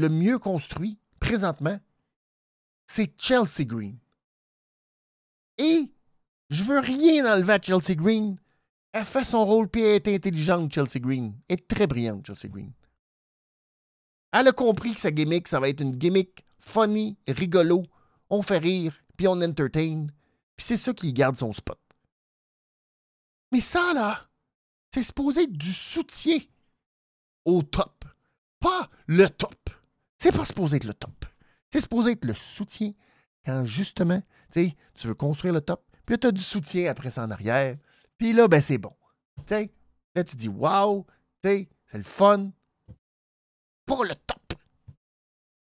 le 0.00 0.08
mieux 0.08 0.38
construit 0.38 0.98
présentement, 1.18 1.78
c'est 2.86 3.14
Chelsea 3.20 3.64
Green. 3.64 3.98
Et 5.58 5.92
je 6.48 6.64
veux 6.64 6.80
rien 6.80 7.32
enlever 7.32 7.52
à 7.52 7.60
Chelsea 7.60 7.94
Green. 7.94 8.38
Elle 8.92 9.04
fait 9.04 9.24
son 9.24 9.44
rôle, 9.44 9.68
puis 9.68 9.82
elle 9.82 9.96
est 9.96 10.14
intelligente, 10.14 10.72
Chelsea 10.72 10.98
Green. 10.98 11.38
Elle 11.48 11.58
est 11.58 11.68
très 11.68 11.86
brillante, 11.86 12.26
Chelsea 12.26 12.48
Green. 12.48 12.72
Elle 14.32 14.48
a 14.48 14.52
compris 14.52 14.94
que 14.94 15.00
sa 15.00 15.10
gimmick, 15.10 15.46
ça 15.46 15.60
va 15.60 15.68
être 15.68 15.80
une 15.80 15.96
gimmick 15.96 16.44
funny, 16.58 17.18
rigolo. 17.28 17.84
On 18.30 18.42
fait 18.42 18.58
rire, 18.58 18.98
puis 19.16 19.28
on 19.28 19.42
entertain. 19.42 20.06
Puis 20.56 20.66
c'est 20.66 20.76
ça 20.78 20.94
qui 20.94 21.12
garde 21.12 21.36
son 21.36 21.52
spot. 21.52 21.78
Mais 23.52 23.60
ça, 23.60 23.92
là, 23.92 24.30
c'est 24.94 25.02
supposé 25.02 25.42
être 25.42 25.52
du 25.52 25.72
soutien 25.72 26.38
au 27.44 27.62
top. 27.62 28.04
Pas 28.60 28.88
le 29.06 29.28
top. 29.28 29.59
C'est 30.20 30.36
pas 30.36 30.44
supposé 30.44 30.76
être 30.76 30.84
le 30.84 30.92
top. 30.92 31.24
C'est 31.70 31.80
supposé 31.80 32.12
être 32.12 32.26
le 32.26 32.34
soutien 32.34 32.92
quand 33.44 33.64
justement, 33.64 34.22
tu 34.52 34.74
veux 35.04 35.14
construire 35.14 35.54
le 35.54 35.62
top, 35.62 35.82
puis 36.04 36.14
là, 36.14 36.18
tu 36.18 36.26
as 36.26 36.32
du 36.32 36.42
soutien 36.42 36.90
après 36.90 37.10
ça 37.10 37.24
en 37.24 37.30
arrière, 37.30 37.78
puis 38.18 38.34
là, 38.34 38.46
ben 38.46 38.60
c'est 38.60 38.76
bon. 38.76 38.94
là, 39.48 40.24
tu 40.24 40.36
dis, 40.36 40.48
wow, 40.48 41.06
c'est 41.42 41.68
le 41.94 42.02
fun. 42.02 42.50
Pour 43.86 44.04
le 44.04 44.14
top. 44.14 44.52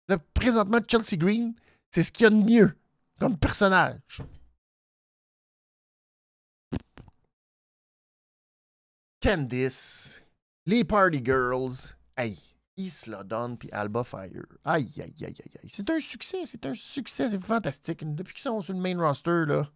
Là, 0.07 0.17
présentement, 0.33 0.79
Chelsea 0.87 1.17
Green, 1.17 1.53
c'est 1.91 2.03
ce 2.03 2.11
qu'il 2.11 2.23
y 2.23 2.27
a 2.27 2.29
de 2.29 2.35
mieux 2.35 2.77
comme 3.19 3.37
personnage. 3.37 4.21
Candice, 9.21 10.21
les 10.65 10.85
Party 10.85 11.21
Girls, 11.23 11.95
hey, 12.15 12.54
Isla 12.77 13.23
puis 13.57 13.69
Alba 13.71 14.03
Fire. 14.03 14.45
Aïe, 14.63 14.91
aïe, 14.97 15.13
aïe, 15.21 15.25
aïe, 15.25 15.51
aïe. 15.63 15.69
C'est 15.71 15.89
un 15.89 15.99
succès, 15.99 16.45
c'est 16.45 16.65
un 16.65 16.73
succès, 16.73 17.29
c'est 17.29 17.39
fantastique. 17.39 18.03
Depuis 18.15 18.33
qu'ils 18.33 18.43
sont 18.43 18.61
sur 18.61 18.73
le 18.73 18.79
main 18.79 18.99
roster, 18.99 19.45
là. 19.47 19.69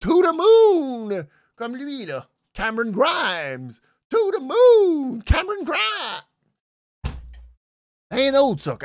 to 0.00 0.22
the 0.22 0.34
moon! 0.34 1.26
Comme 1.54 1.76
lui, 1.76 2.06
là. 2.06 2.28
Cameron 2.52 2.90
Grimes. 2.90 3.72
To 4.08 4.30
the 4.32 4.40
moon! 4.40 5.20
Cameron 5.20 5.64
Grimes! 5.64 6.24
Un 8.10 8.34
autre, 8.34 8.62
ça. 8.62 8.78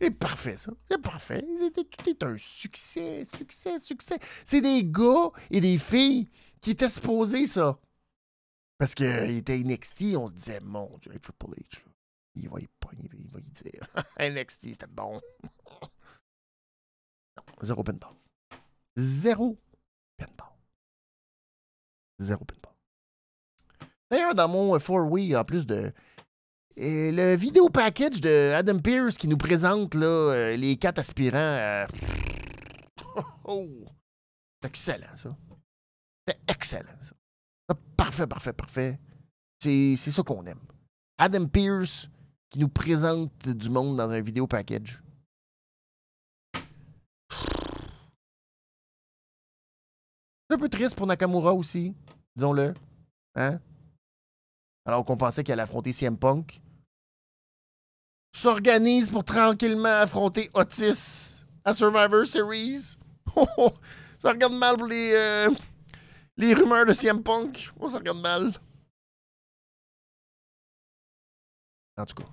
C'est 0.00 0.10
parfait, 0.10 0.56
ça. 0.56 0.72
C'est 0.90 1.00
parfait. 1.00 1.44
Tout 1.72 2.10
est 2.10 2.22
un 2.24 2.36
succès, 2.36 3.24
succès, 3.24 3.78
succès. 3.78 4.18
C'est 4.44 4.60
des 4.60 4.84
gars 4.84 5.30
et 5.50 5.60
des 5.60 5.78
filles 5.78 6.28
qui 6.60 6.72
étaient 6.72 6.88
supposés, 6.88 7.46
ça. 7.46 7.78
Parce 8.82 8.96
qu'il 8.96 9.06
était 9.06 9.62
NXT, 9.62 10.16
on 10.16 10.26
se 10.26 10.32
disait, 10.32 10.58
mon 10.58 10.98
Dieu, 10.98 11.16
Triple 11.20 11.54
H, 11.54 11.84
il 12.34 12.48
va 12.50 12.58
y 12.58 12.68
il 12.98 13.30
va 13.30 13.38
y 13.38 13.44
dire. 13.44 13.86
NXT, 14.18 14.70
c'était 14.70 14.88
bon. 14.88 15.20
non, 17.36 17.44
zéro 17.62 17.84
pinball. 17.84 18.16
Zéro 18.96 19.56
pinball. 20.16 20.48
Zéro 22.18 22.44
pinball. 22.44 22.74
D'ailleurs, 24.10 24.34
dans 24.34 24.48
mon 24.48 24.76
4-Way, 24.76 25.36
en 25.36 25.44
plus 25.44 25.64
de. 25.64 25.92
le 26.76 27.36
vidéo 27.36 27.68
package 27.68 28.20
de 28.20 28.52
Adam 28.52 28.80
Pierce 28.80 29.16
qui 29.16 29.28
nous 29.28 29.38
présente 29.38 29.94
là, 29.94 30.06
euh, 30.06 30.56
les 30.56 30.76
quatre 30.76 30.98
aspirants. 30.98 31.86
Oh, 33.44 33.68
c'est 34.60 34.68
excellent, 34.70 35.16
ça. 35.16 35.36
C'est 36.26 36.50
excellent, 36.50 36.98
ça. 37.02 37.12
Ah, 37.68 37.74
parfait, 37.96 38.26
parfait, 38.26 38.52
parfait. 38.52 38.98
C'est 39.60 39.96
ça 39.96 40.22
qu'on 40.22 40.44
aime. 40.46 40.60
Adam 41.18 41.46
Pierce 41.46 42.08
qui 42.50 42.58
nous 42.58 42.68
présente 42.68 43.48
du 43.48 43.70
monde 43.70 43.96
dans 43.96 44.10
un 44.10 44.20
vidéo 44.20 44.46
package. 44.46 45.02
C'est 50.52 50.56
un 50.56 50.58
peu 50.58 50.68
triste 50.68 50.96
pour 50.96 51.06
Nakamura 51.06 51.54
aussi, 51.54 51.94
disons-le. 52.36 52.74
Hein? 53.36 53.58
Alors 54.84 55.04
qu'on 55.04 55.16
pensait 55.16 55.44
qu'elle 55.44 55.54
allait 55.54 55.62
affronter 55.62 55.92
CM 55.92 56.18
Punk. 56.18 56.60
S'organise 58.34 59.10
pour 59.10 59.24
tranquillement 59.24 60.00
affronter 60.00 60.50
Otis 60.54 61.44
à 61.64 61.72
Survivor 61.72 62.26
Series. 62.26 62.96
ça 64.18 64.30
regarde 64.30 64.54
mal 64.54 64.76
pour 64.76 64.88
les, 64.88 65.12
euh, 65.14 65.50
les 66.42 66.54
rumeurs 66.54 66.86
de 66.86 66.92
CM 66.92 67.22
Punk, 67.22 67.70
on 67.78 67.88
se 67.88 67.96
regarde 67.96 68.20
mal. 68.20 68.52
En 71.96 72.04
tout 72.04 72.14
cas, 72.14 72.28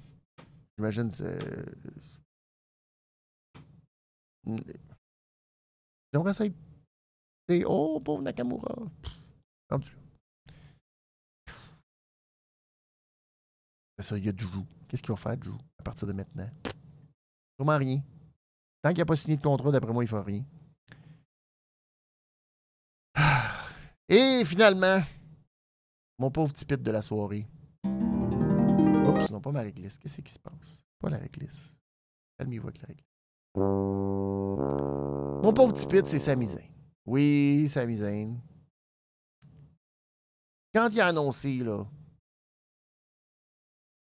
j'imagine. 0.77 1.11
Euh... 1.21 1.65
J'aimerais 6.11 6.33
ça 6.33 6.45
être. 6.45 6.55
Oh, 7.65 7.99
pauvre 7.99 8.21
Nakamura. 8.21 8.75
Rendu 9.69 9.95
ça, 14.01 14.17
il 14.17 14.25
y 14.25 14.29
a 14.29 14.31
Drew. 14.31 14.63
Qu'est-ce 14.87 15.01
qu'il 15.01 15.11
va 15.11 15.17
faire, 15.17 15.37
Drew, 15.37 15.57
à 15.77 15.83
partir 15.83 16.07
de 16.07 16.13
maintenant? 16.13 16.49
Sûrement 17.57 17.77
rien. 17.77 18.01
Tant 18.81 18.89
qu'il 18.89 18.99
n'a 18.99 19.05
pas 19.05 19.15
signé 19.15 19.37
de 19.37 19.41
contrat, 19.41 19.71
d'après 19.71 19.91
moi, 19.91 20.03
il 20.03 20.07
ne 20.07 20.09
fera 20.09 20.23
rien. 20.23 20.43
Et 24.11 24.43
finalement, 24.43 25.01
mon 26.17 26.31
pauvre 26.31 26.51
petit 26.51 26.65
pit 26.65 26.81
de 26.81 26.91
la 26.91 27.03
soirée. 27.03 27.47
Oups, 27.85 29.29
non, 29.29 29.39
pas 29.39 29.51
ma 29.51 29.61
réglisse. 29.61 29.99
Qu'est-ce 29.99 30.21
qui 30.21 30.33
se 30.33 30.39
passe? 30.39 30.81
Pas 30.99 31.11
la 31.11 31.17
réglisse. 31.17 31.75
Calmez-vous 32.39 32.67
avec 32.69 32.81
la 32.81 32.87
réglisse. 32.87 33.05
Mon 33.55 35.53
pauvre 35.53 35.73
petit 35.73 35.85
pit, 35.85 36.07
c'est 36.07 36.17
Sami 36.17 36.47
Zayn. 36.47 36.65
Oui, 37.05 37.69
Sami 37.69 37.97
Zayn. 37.97 38.41
Quand 40.73 40.89
il 40.91 41.01
a 41.01 41.07
annoncé, 41.07 41.59
là, 41.59 41.85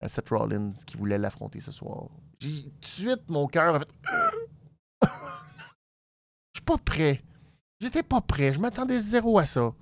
à 0.02 0.08
Seth 0.08 0.30
Rollins 0.30 0.72
qui 0.86 0.98
voulait 0.98 1.18
l'affronter 1.18 1.60
ce 1.60 1.72
soir, 1.72 2.10
j'ai 2.40 2.64
tout 2.64 2.80
de 2.80 2.86
suite, 2.86 3.30
mon 3.30 3.48
cœur 3.48 3.76
a 3.76 3.80
fait. 3.80 3.90
Je 6.54 6.60
suis 6.60 6.66
pas 6.66 6.78
prêt. 6.78 7.24
J'étais 7.80 8.04
pas 8.04 8.22
prêt. 8.22 8.54
Je 8.54 8.60
m'attendais 8.60 9.00
zéro 9.00 9.40
à 9.40 9.46
ça. 9.46 9.74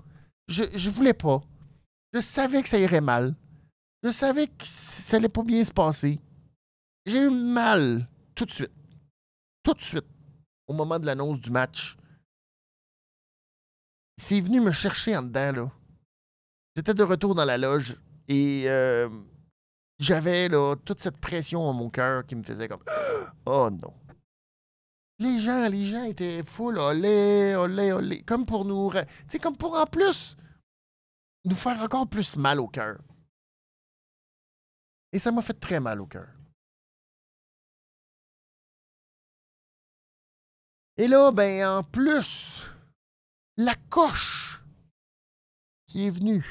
Je, 0.46 0.90
voulais 0.90 1.14
pas. 1.14 1.42
Je 2.12 2.20
savais 2.20 2.62
que 2.62 2.68
ça 2.68 2.78
irait 2.78 3.00
mal. 3.00 3.34
Je 4.02 4.10
savais 4.10 4.46
que 4.46 4.64
ça 4.64 5.16
allait 5.16 5.28
pas 5.28 5.42
bien 5.42 5.64
se 5.64 5.72
passer. 5.72 6.20
J'ai 7.04 7.24
eu 7.24 7.30
mal 7.30 8.08
tout 8.34 8.44
de 8.44 8.52
suite. 8.52 8.72
Tout 9.62 9.74
de 9.74 9.82
suite. 9.82 10.06
Au 10.66 10.72
moment 10.72 10.98
de 10.98 11.06
l'annonce 11.06 11.40
du 11.40 11.50
match. 11.50 11.96
C'est 14.16 14.40
venu 14.40 14.60
me 14.60 14.72
chercher 14.72 15.16
en 15.16 15.22
dedans, 15.22 15.52
là. 15.52 15.70
J'étais 16.76 16.94
de 16.94 17.02
retour 17.02 17.34
dans 17.34 17.44
la 17.44 17.58
loge 17.58 17.96
et 18.28 18.64
euh, 18.66 19.08
j'avais 19.98 20.48
là 20.48 20.76
toute 20.84 21.00
cette 21.00 21.16
pression 21.16 21.68
à 21.68 21.72
mon 21.72 21.90
cœur 21.90 22.24
qui 22.24 22.36
me 22.36 22.42
faisait 22.42 22.68
comme 22.68 22.82
Oh 23.46 23.68
non. 23.70 23.92
Les 25.20 25.40
gens, 25.40 25.68
les 25.68 25.86
gens 25.88 26.04
étaient 26.04 26.44
full 26.44 26.78
olé, 26.78 27.56
olé, 27.56 27.92
olé. 27.92 28.22
Comme 28.22 28.46
pour 28.46 28.64
nous. 28.64 28.92
Tu 28.92 28.98
sais, 29.28 29.38
comme 29.38 29.56
pour 29.56 29.74
en 29.74 29.86
plus 29.86 30.36
nous 31.44 31.54
faire 31.54 31.80
encore 31.80 32.08
plus 32.08 32.36
mal 32.36 32.60
au 32.60 32.68
cœur. 32.68 33.00
Et 35.12 35.18
ça 35.18 35.32
m'a 35.32 35.42
fait 35.42 35.58
très 35.58 35.80
mal 35.80 36.00
au 36.00 36.06
cœur. 36.06 36.28
Et 40.96 41.08
là, 41.08 41.30
ben, 41.32 41.78
en 41.78 41.84
plus, 41.84 42.60
la 43.56 43.74
coche 43.88 44.62
qui 45.86 46.06
est 46.06 46.10
venue 46.10 46.44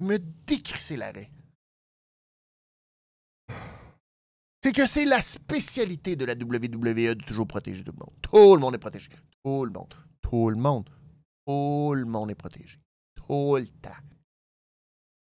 me 0.00 0.18
décrisser 0.18 0.96
l'arrêt. 0.96 1.30
C'est 4.64 4.72
que 4.72 4.86
c'est 4.86 5.04
la 5.04 5.20
spécialité 5.20 6.16
de 6.16 6.24
la 6.24 6.32
WWE 6.32 7.14
de 7.14 7.22
toujours 7.22 7.46
protéger 7.46 7.84
tout 7.84 7.92
le 7.92 7.98
monde. 7.98 8.14
Tout 8.22 8.54
le 8.54 8.60
monde 8.62 8.74
est 8.74 8.78
protégé. 8.78 9.10
Tout 9.44 9.66
le 9.66 9.70
monde. 9.70 9.92
Tout 10.22 10.48
le 10.48 10.56
monde. 10.56 10.88
Tout 11.46 11.92
le 11.94 12.06
monde 12.06 12.30
est 12.30 12.34
protégé. 12.34 12.80
Tout 13.14 13.56
le 13.56 13.66
temps. 13.66 13.90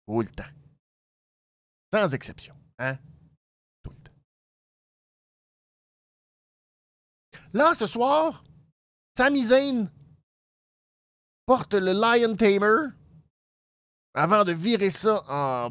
Tout 0.05 0.19
le 0.19 0.27
temps. 0.27 0.51
Sans 1.93 2.13
exception. 2.13 2.53
Hein? 2.77 2.97
Tout 3.81 3.91
le 3.91 4.03
temps. 4.03 4.11
Là, 7.53 7.73
ce 7.73 7.85
soir, 7.85 8.43
Sami 9.15 9.45
Zayn 9.45 9.89
porte 11.45 11.73
le 11.75 11.93
Lion 11.93 12.35
Tamer 12.35 12.89
avant 14.13 14.43
de 14.43 14.51
virer 14.51 14.89
ça 14.89 15.23
en 15.29 15.69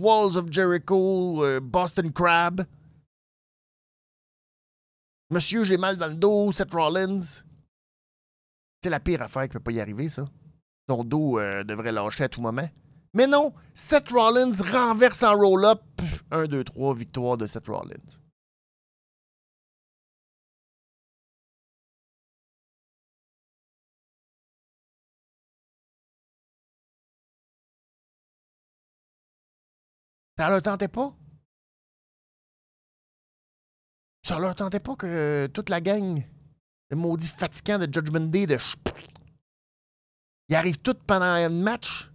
Walls 0.00 0.36
of 0.36 0.50
Jericho, 0.50 1.44
euh, 1.44 1.60
Boston 1.60 2.12
Crab. 2.12 2.66
Monsieur, 5.30 5.62
j'ai 5.62 5.76
mal 5.76 5.96
dans 5.96 6.08
le 6.08 6.16
dos, 6.16 6.50
Seth 6.50 6.72
Rollins. 6.72 7.20
C'est 8.82 8.90
la 8.90 8.98
pire 8.98 9.22
affaire 9.22 9.44
qui 9.44 9.50
ne 9.50 9.52
peut 9.54 9.60
pas 9.60 9.72
y 9.72 9.80
arriver, 9.80 10.08
ça. 10.08 10.28
Ton 10.88 11.04
dos 11.04 11.38
euh, 11.38 11.62
devrait 11.62 11.92
lâcher 11.92 12.24
à 12.24 12.28
tout 12.28 12.40
moment. 12.40 12.68
Mais 13.14 13.28
non, 13.28 13.54
Seth 13.72 14.10
Rollins 14.10 14.52
renverse 14.60 15.22
en 15.22 15.36
roll-up. 15.36 15.82
1, 16.32 16.46
2, 16.46 16.64
3, 16.64 16.94
victoire 16.94 17.36
de 17.36 17.46
Seth 17.46 17.68
Rollins. 17.68 17.94
Ça 30.36 30.60
tentait 30.62 30.88
pas? 30.88 31.14
Ça 34.26 34.38
leur 34.38 34.54
tentait 34.54 34.80
pas 34.80 34.96
que 34.96 35.48
toute 35.52 35.68
la 35.68 35.80
gang, 35.80 36.22
le 36.90 36.96
maudit 36.96 37.28
fatigant 37.28 37.78
de 37.78 37.88
Judgment 37.92 38.28
Day, 38.28 38.46
de 38.46 38.58
ils 40.50 40.56
arrivent 40.56 40.78
tous 40.78 40.96
pendant 41.06 41.26
un 41.26 41.48
match, 41.48 42.10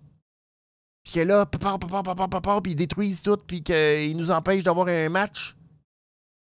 puis 1.04 1.14
que 1.14 1.20
là, 1.22 1.46
puis 1.46 2.72
ils 2.72 2.76
détruisent 2.76 3.22
tout, 3.22 3.38
puis 3.38 3.64
qu'ils 3.64 4.18
nous 4.18 4.30
empêchent 4.30 4.64
d'avoir 4.64 4.90
un 4.90 5.08
match. 5.08 5.56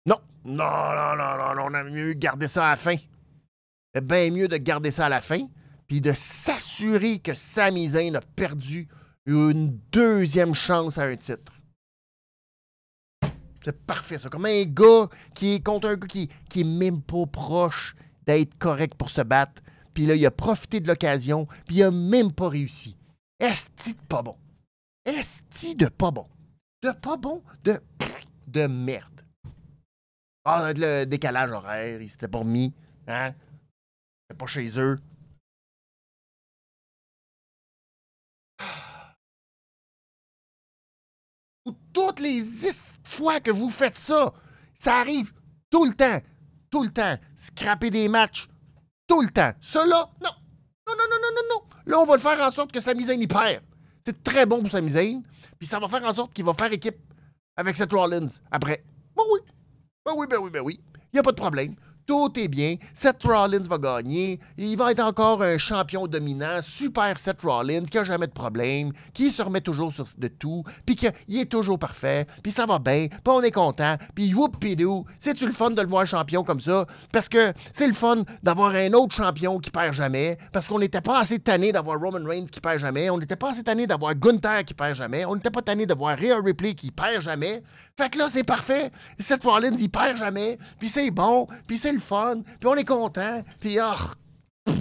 Non, 0.06 0.20
non, 0.44 0.54
non, 0.54 1.16
non, 1.16 1.54
non, 1.56 1.64
on 1.66 1.74
a 1.74 1.82
mieux 1.82 2.12
garder 2.12 2.46
ça 2.46 2.66
à 2.66 2.70
la 2.70 2.76
fin. 2.76 2.96
C'est 3.92 4.04
bien 4.04 4.30
mieux 4.30 4.46
de 4.46 4.56
garder 4.56 4.92
ça 4.92 5.06
à 5.06 5.08
la 5.08 5.20
fin, 5.20 5.48
puis 5.88 6.00
de 6.00 6.12
s'assurer 6.12 7.18
que 7.18 7.34
Sami 7.34 7.88
Zayn 7.88 8.14
a 8.14 8.20
perdu 8.20 8.86
une 9.26 9.76
deuxième 9.90 10.54
chance 10.54 10.96
à 10.96 11.06
un 11.06 11.16
titre. 11.16 11.59
C'est 13.64 13.78
parfait, 13.84 14.18
ça. 14.18 14.28
Comme 14.28 14.46
un 14.46 14.64
gars 14.64 15.08
qui 15.34 15.54
est 15.54 15.64
contre 15.64 15.88
un 15.88 15.96
gars 15.96 16.06
qui, 16.06 16.28
qui 16.48 16.60
est 16.62 16.64
même 16.64 17.02
pas 17.02 17.26
proche 17.26 17.94
d'être 18.26 18.56
correct 18.58 18.94
pour 18.94 19.10
se 19.10 19.20
battre. 19.20 19.62
Puis 19.94 20.06
là, 20.06 20.14
il 20.14 20.24
a 20.24 20.30
profité 20.30 20.80
de 20.80 20.88
l'occasion, 20.88 21.46
puis 21.66 21.76
il 21.76 21.82
a 21.82 21.90
même 21.90 22.32
pas 22.32 22.48
réussi. 22.48 22.96
Est-ce 23.38 23.92
de 23.92 23.98
pas 24.08 24.22
bon? 24.22 24.36
Est-ce 25.04 25.74
de 25.74 25.86
pas 25.86 26.10
bon? 26.10 26.26
De 26.82 26.90
pas 26.92 27.16
bon? 27.16 27.42
De, 27.64 27.78
de 28.46 28.66
merde. 28.66 29.24
Ah, 30.44 30.72
le 30.74 31.04
décalage 31.04 31.50
horaire, 31.50 32.00
il 32.00 32.08
s'était 32.08 32.28
pas 32.28 32.38
remis. 32.38 32.72
Hein? 33.06 33.32
Il 34.30 34.36
pas 34.36 34.46
chez 34.46 34.78
eux. 34.78 34.98
Toutes 41.92 42.20
les 42.20 42.42
fois 43.04 43.40
que 43.40 43.50
vous 43.50 43.70
faites 43.70 43.98
ça, 43.98 44.32
ça 44.74 44.96
arrive 44.96 45.32
tout 45.70 45.84
le 45.84 45.94
temps. 45.94 46.20
Tout 46.70 46.82
le 46.82 46.90
temps. 46.90 47.16
Scraper 47.36 47.90
des 47.90 48.08
matchs. 48.08 48.48
Tout 49.06 49.22
le 49.22 49.28
temps. 49.28 49.52
Cela, 49.60 50.08
non. 50.22 50.30
Non, 50.86 50.94
non, 50.96 51.04
non, 51.10 51.16
non, 51.20 51.28
non, 51.34 51.42
non. 51.54 51.76
Là, 51.86 52.00
on 52.00 52.04
va 52.04 52.14
le 52.14 52.20
faire 52.20 52.40
en 52.40 52.50
sorte 52.50 52.72
que 52.72 52.80
Sami 52.80 53.04
Zayn 53.04 53.20
y 53.20 53.26
perd. 53.26 53.62
C'est 54.04 54.22
très 54.22 54.46
bon 54.46 54.60
pour 54.60 54.70
Sami 54.70 54.90
Zayn. 54.90 55.22
Puis 55.58 55.66
ça 55.66 55.78
va 55.78 55.88
faire 55.88 56.04
en 56.04 56.12
sorte 56.12 56.32
qu'il 56.32 56.44
va 56.44 56.54
faire 56.54 56.72
équipe 56.72 56.98
avec 57.56 57.76
Seth 57.76 57.92
Rollins 57.92 58.28
après. 58.50 58.84
Ben 59.16 59.22
oui. 59.32 59.40
Ben 60.04 60.12
oui, 60.16 60.26
ben 60.28 60.38
oui, 60.38 60.50
ben 60.50 60.60
oui. 60.60 60.80
Il 61.12 61.16
n'y 61.16 61.18
a 61.20 61.22
pas 61.22 61.32
de 61.32 61.36
problème 61.36 61.74
tout 62.10 62.36
est 62.40 62.48
bien. 62.48 62.74
Seth 62.92 63.22
Rollins 63.22 63.62
va 63.68 63.78
gagner. 63.78 64.40
Il 64.58 64.76
va 64.76 64.90
être 64.90 64.98
encore 64.98 65.44
un 65.44 65.58
champion 65.58 66.08
dominant. 66.08 66.60
Super 66.60 67.16
Seth 67.16 67.42
Rollins, 67.42 67.84
qui 67.84 67.98
a 67.98 68.02
jamais 68.02 68.26
de 68.26 68.32
problème, 68.32 68.90
qui 69.14 69.30
se 69.30 69.40
remet 69.40 69.60
toujours 69.60 69.92
sur 69.92 70.06
de 70.18 70.26
tout, 70.26 70.64
puis 70.84 70.96
qu'il 70.96 71.38
est 71.38 71.48
toujours 71.48 71.78
parfait, 71.78 72.26
puis 72.42 72.50
ça 72.50 72.66
va 72.66 72.80
bien, 72.80 73.06
puis 73.06 73.20
on 73.26 73.42
est 73.42 73.52
content, 73.52 73.94
puis 74.12 74.34
whoop-pidou. 74.34 75.04
C'est-tu 75.20 75.46
le 75.46 75.52
fun 75.52 75.70
de 75.70 75.80
le 75.80 75.86
voir 75.86 76.04
champion 76.04 76.42
comme 76.42 76.60
ça? 76.60 76.84
Parce 77.12 77.28
que 77.28 77.52
c'est 77.72 77.86
le 77.86 77.92
fun 77.92 78.24
d'avoir 78.42 78.74
un 78.74 78.92
autre 78.92 79.14
champion 79.14 79.60
qui 79.60 79.70
perd 79.70 79.92
jamais, 79.94 80.36
parce 80.52 80.66
qu'on 80.66 80.80
n'était 80.80 81.00
pas 81.00 81.20
assez 81.20 81.38
tanné 81.38 81.70
d'avoir 81.70 82.00
Roman 82.00 82.28
Reigns 82.28 82.46
qui 82.50 82.60
perd 82.60 82.80
jamais, 82.80 83.08
on 83.08 83.18
n'était 83.18 83.36
pas 83.36 83.50
assez 83.50 83.62
tanné 83.62 83.86
d'avoir 83.86 84.16
Gunther 84.16 84.64
qui 84.64 84.74
perd 84.74 84.96
jamais, 84.96 85.24
on 85.26 85.36
n'était 85.36 85.50
pas 85.50 85.62
tanné 85.62 85.86
d'avoir 85.86 86.18
Rhea 86.18 86.40
Ripley 86.42 86.74
qui 86.74 86.90
perd 86.90 87.20
jamais. 87.20 87.62
Fait 87.96 88.10
que 88.10 88.18
là, 88.18 88.28
c'est 88.28 88.42
parfait. 88.42 88.90
Seth 89.20 89.44
Rollins, 89.44 89.76
il 89.78 89.90
perd 89.90 90.16
jamais, 90.16 90.58
puis 90.80 90.88
c'est 90.88 91.12
bon, 91.12 91.46
puis 91.68 91.78
c'est 91.78 91.92
le 91.92 91.99
fun, 92.00 92.42
puis 92.42 92.68
on 92.68 92.74
est 92.74 92.84
content, 92.84 93.42
puis 93.60 93.78
oh, 93.80 94.74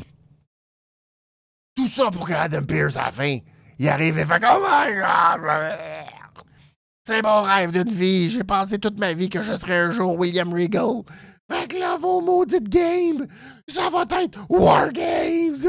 tout 1.75 1.87
ça 1.87 2.11
pour 2.11 2.27
que 2.27 2.33
Adam 2.33 2.63
Pierce 2.63 2.97
à 2.97 3.05
la 3.05 3.11
fin, 3.11 3.37
il 3.77 3.87
arrive 3.87 4.17
et 4.17 4.25
fait 4.25 4.43
Oh 4.43 4.59
my 4.61 4.95
God! 4.95 5.49
C'est 7.05 7.23
mon 7.23 7.41
rêve 7.41 7.71
d'une 7.71 7.91
vie. 7.91 8.29
J'ai 8.29 8.43
pensé 8.43 8.77
toute 8.77 8.99
ma 8.99 9.13
vie 9.13 9.29
que 9.29 9.41
je 9.41 9.55
serais 9.55 9.77
un 9.77 9.91
jour 9.91 10.19
William 10.19 10.53
Regal. 10.53 11.01
Fait 11.49 11.67
que 11.67 11.77
là, 11.77 11.97
vos 11.97 12.21
maudites 12.21 12.69
games, 12.69 13.25
ça 13.67 13.89
va 13.89 14.05
être 14.21 14.39
War 14.49 14.91
Games! 14.91 15.65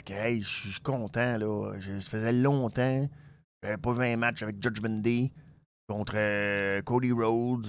Ok, 0.00 0.14
je 0.14 0.70
suis 0.70 0.80
content, 0.80 1.36
là. 1.36 1.78
Je, 1.78 2.00
ça 2.00 2.10
faisait 2.10 2.32
longtemps. 2.32 3.06
J'avais 3.62 3.76
pas 3.76 3.92
vu 3.92 4.04
un 4.06 4.16
match 4.16 4.42
avec 4.42 4.62
Judgment 4.62 5.02
Day 5.02 5.30
contre 5.86 6.14
euh, 6.16 6.80
Cody 6.80 7.12
Rhodes, 7.12 7.68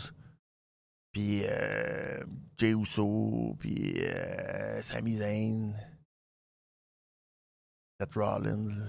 puis 1.12 1.42
euh, 1.44 2.24
Jay 2.58 2.72
Uso, 2.72 3.58
puis 3.60 3.96
euh, 3.98 4.82
Sami 4.82 5.18
Zayn, 5.18 5.76
Seth 8.00 8.14
Rollins. 8.14 8.88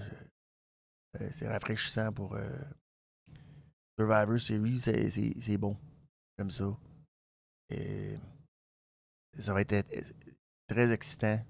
c'est 1.31 1.49
rafraîchissant 1.49 2.13
pour 2.13 2.37
Survivor 3.99 4.39
Series, 4.39 4.79
c'est 4.79 5.57
bon. 5.57 5.77
J'aime 6.37 6.51
ça. 6.51 6.77
Et 7.71 8.15
ça 9.37 9.53
va 9.53 9.61
être 9.61 9.85
très 10.69 10.93
excitant. 10.93 11.43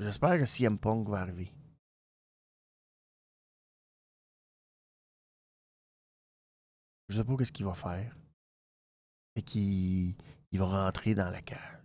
J'espère 0.00 0.38
que 0.38 0.46
CM 0.46 0.78
Punk 0.78 1.08
va 1.10 1.20
arriver. 1.20 1.52
Je 7.10 7.18
sais 7.18 7.24
pas 7.24 7.36
qu'est-ce 7.36 7.52
qu'il 7.52 7.66
va 7.66 7.74
faire. 7.74 8.16
Et 9.36 9.42
qu'il 9.42 10.16
il 10.52 10.58
va 10.58 10.84
rentrer 10.86 11.14
dans 11.14 11.28
la 11.30 11.42
cage. 11.42 11.84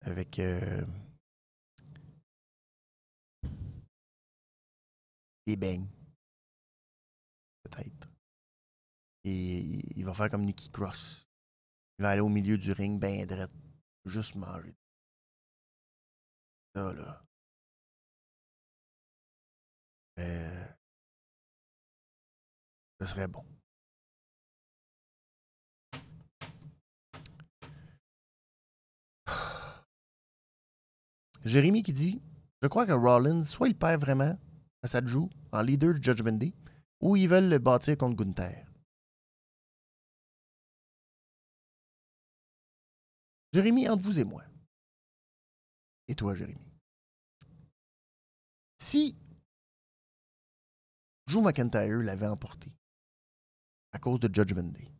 Avec 0.00 0.38
euh, 0.38 0.86
des 5.46 5.56
beignes. 5.56 5.90
Peut-être. 7.62 8.08
Et 9.24 9.98
il 9.98 10.04
va 10.06 10.14
faire 10.14 10.30
comme 10.30 10.46
Nicky 10.46 10.70
Cross. 10.70 11.28
Il 11.98 12.04
va 12.04 12.10
aller 12.10 12.22
au 12.22 12.30
milieu 12.30 12.56
du 12.56 12.72
ring, 12.72 12.98
ben 12.98 13.26
drette. 13.26 13.52
Juste 14.06 14.34
manger 14.34 14.79
ça, 16.74 16.92
là. 16.92 17.22
Euh, 20.18 20.64
ce 23.00 23.06
serait 23.06 23.28
bon. 23.28 23.44
Jérémy 31.44 31.82
qui 31.82 31.92
dit 31.92 32.20
Je 32.62 32.68
crois 32.68 32.86
que 32.86 32.92
Rollins, 32.92 33.42
soit 33.44 33.68
il 33.68 33.76
perd 33.76 34.00
vraiment 34.00 34.38
à 34.82 34.88
sa 34.88 35.04
joue 35.04 35.30
en 35.52 35.62
leader 35.62 35.94
du 35.94 36.02
Judgment 36.02 36.38
Day, 36.38 36.52
ou 37.00 37.16
ils 37.16 37.28
veulent 37.28 37.48
le 37.48 37.58
bâtir 37.58 37.96
contre 37.96 38.22
Gunther. 38.22 38.66
Jérémy, 43.52 43.88
entre 43.88 44.02
vous 44.02 44.20
et 44.20 44.24
moi, 44.24 44.44
et 46.10 46.16
toi, 46.16 46.34
Jérémy. 46.34 46.66
Si 48.78 49.16
Joe 51.28 51.44
McIntyre 51.44 52.02
l'avait 52.02 52.26
emporté 52.26 52.72
à 53.92 53.98
cause 54.00 54.18
de 54.18 54.34
Judgment 54.34 54.72
Day 54.72 54.90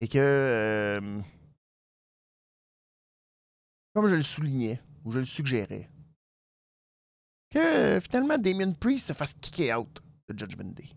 et 0.00 0.08
que, 0.08 0.18
euh, 0.18 1.22
comme 3.94 4.08
je 4.08 4.16
le 4.16 4.22
soulignais 4.22 4.82
ou 5.04 5.12
je 5.12 5.20
le 5.20 5.24
suggérais, 5.24 5.88
que 7.50 8.00
finalement 8.00 8.38
Damien 8.38 8.72
Priest 8.72 9.08
se 9.08 9.12
fasse 9.12 9.34
kicker 9.34 9.78
out 9.78 10.02
de 10.28 10.36
Judgment 10.36 10.72
Day. 10.72 10.88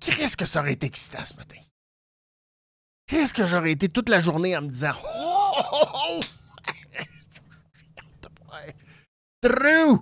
Qu'est-ce 0.00 0.36
que 0.36 0.44
ça 0.44 0.60
aurait 0.60 0.74
été 0.74 0.86
excitant 0.86 1.24
ce 1.24 1.34
matin? 1.34 1.60
Qu'est-ce 3.10 3.34
que 3.34 3.44
j'aurais 3.44 3.72
été 3.72 3.88
toute 3.88 4.08
la 4.08 4.20
journée 4.20 4.56
en 4.56 4.62
me 4.62 4.68
disant 4.68 4.92
Oh! 5.04 5.52
oh, 5.72 5.84
oh! 5.94 6.20
Drew! 9.42 9.98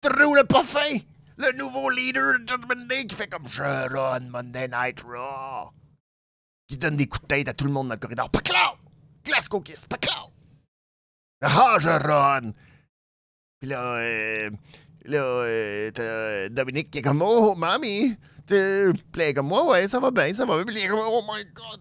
Drew 0.00 0.36
le 0.36 0.44
parfait! 0.44 1.02
Le 1.36 1.50
nouveau 1.56 1.90
leader 1.90 2.38
de 2.38 2.46
Judgment 2.46 2.86
Day 2.86 3.06
qui 3.06 3.16
fait 3.16 3.26
comme 3.26 3.48
je 3.48 3.62
run 3.62 4.20
Monday 4.30 4.68
Night 4.68 5.00
Raw. 5.00 5.72
Qui 6.68 6.76
donne 6.76 6.96
des 6.96 7.08
coups 7.08 7.22
de 7.22 7.26
tête 7.26 7.48
à 7.48 7.54
tout 7.54 7.64
le 7.64 7.72
monde 7.72 7.88
dans 7.88 7.94
le 7.94 7.98
corridor. 7.98 8.30
Paclaw! 8.30 8.78
Glasgow 9.24 9.60
Kiss, 9.60 9.84
paclaw! 9.86 10.30
Ah, 11.42 11.76
je 11.80 11.88
run! 11.88 12.52
Puis 13.58 13.68
là, 13.68 13.94
euh, 13.96 14.50
là, 15.06 15.18
euh, 15.18 16.48
Dominique 16.50 16.92
qui 16.92 16.98
est 16.98 17.02
comme 17.02 17.22
Oh, 17.22 17.56
mamie! 17.56 18.16
Puis 18.46 18.92
là, 19.16 19.32
comme 19.32 19.48
moi, 19.48 19.68
ouais, 19.70 19.88
ça 19.88 19.98
va 19.98 20.12
bien, 20.12 20.32
ça 20.32 20.46
va 20.46 20.54
bien. 20.54 20.64
Puis 20.66 20.76
il 20.76 20.84
est 20.84 20.88
comme 20.88 21.00
Oh 21.02 21.24
my 21.28 21.44
god! 21.52 21.80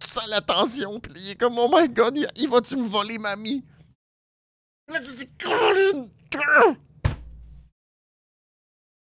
Tu 0.00 0.08
sens 0.08 0.26
la 0.28 0.40
tension. 0.40 1.00
Puis 1.00 1.12
il 1.16 1.30
est 1.30 1.34
comme 1.36 1.58
Oh 1.58 1.70
my 1.72 1.88
god, 1.88 2.16
il, 2.36 2.48
va-tu 2.48 2.76
me 2.76 2.88
voler, 2.88 3.18
mamie? 3.18 3.64
Là, 4.88 5.00
tu 5.00 5.14
dis 5.14 5.28
Colin! 5.38 6.08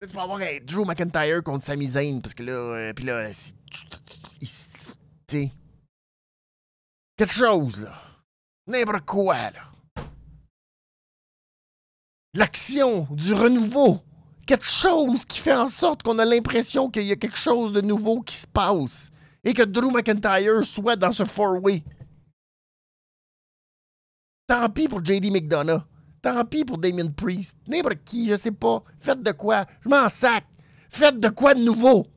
Là, 0.02 0.08
tu 0.08 0.14
peux 0.14 0.20
avoir 0.20 0.40
un 0.40 0.60
Drew 0.64 0.86
McIntyre 0.86 1.44
contre 1.44 1.66
Sami 1.66 1.88
Zayn 1.88 2.22
parce 2.22 2.34
que 2.34 2.44
là, 2.44 2.54
euh, 2.54 2.94
puis 2.94 3.06
là, 3.06 3.30
sais, 5.28 5.52
quelque 7.18 7.34
chose 7.34 7.82
là, 7.82 7.94
n'importe 8.66 9.06
quoi 9.06 9.36
là 9.52 9.70
l'action, 12.34 13.08
du 13.12 13.34
renouveau. 13.34 14.00
Quelque 14.46 14.66
chose 14.66 15.26
qui 15.26 15.40
fait 15.40 15.54
en 15.54 15.68
sorte 15.68 16.04
qu'on 16.04 16.18
a 16.20 16.26
l'impression 16.26 16.90
qu'il 16.90 17.04
y 17.04 17.12
a 17.12 17.16
quelque 17.16 17.38
chose 17.38 17.72
de 17.72 17.82
nouveau 17.82 18.22
qui 18.22 18.36
se 18.36 18.48
passe. 18.48 19.12
Et 19.44 19.54
que 19.54 19.64
Drew 19.64 19.92
McIntyre 19.92 20.66
soit 20.66 20.96
dans 20.96 21.12
ce 21.12 21.24
four-way. 21.24 21.84
Tant 24.48 24.70
pis 24.70 24.88
pour 24.88 25.04
JD 25.04 25.32
McDonough. 25.32 25.84
Tant 26.22 26.44
pis 26.46 26.66
pour 26.66 26.78
Damien 26.78 27.12
Priest. 27.12 27.56
N'importe 27.68 28.04
qui, 28.04 28.28
je 28.28 28.36
sais 28.36 28.52
pas. 28.52 28.84
Faites 29.00 29.22
de 29.22 29.32
quoi. 29.32 29.66
Je 29.82 29.90
m'en 29.90 30.10
sac. 30.10 30.46
Faites 30.90 31.20
de 31.20 31.30
quoi 31.30 31.54
de 31.54 31.64
nouveau. 31.64 32.08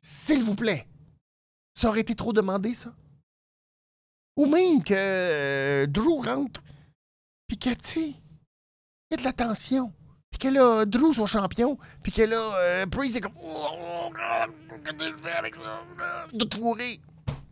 S'il 0.00 0.42
vous 0.42 0.54
plaît. 0.54 0.86
Ça 1.74 1.88
aurait 1.88 2.00
été 2.00 2.14
trop 2.14 2.32
demandé, 2.32 2.74
ça. 2.74 2.94
Ou 4.36 4.46
même 4.46 4.82
que 4.82 4.94
euh, 4.94 5.86
Drew 5.86 6.20
rentre. 6.20 6.62
Puis 7.46 7.58
que, 7.58 7.72
tu 7.74 8.00
y 8.00 9.14
a 9.14 9.16
de 9.16 9.22
la 9.22 9.32
tension. 9.32 9.92
Puis 10.38 10.50
que 10.50 10.54
là, 10.54 10.84
Drew 10.84 11.14
soit 11.14 11.26
champion. 11.26 11.78
Puis 12.02 12.12
que 12.12 12.20
là, 12.20 12.58
euh, 12.58 12.86
Priest 12.86 13.16
est 13.16 13.20
comme. 13.22 13.38
Oh, 13.42 14.10
avec 15.38 15.54
ça? 15.54 15.82
De 16.30 16.44
te 16.44 16.56
fourrer. 16.56 17.00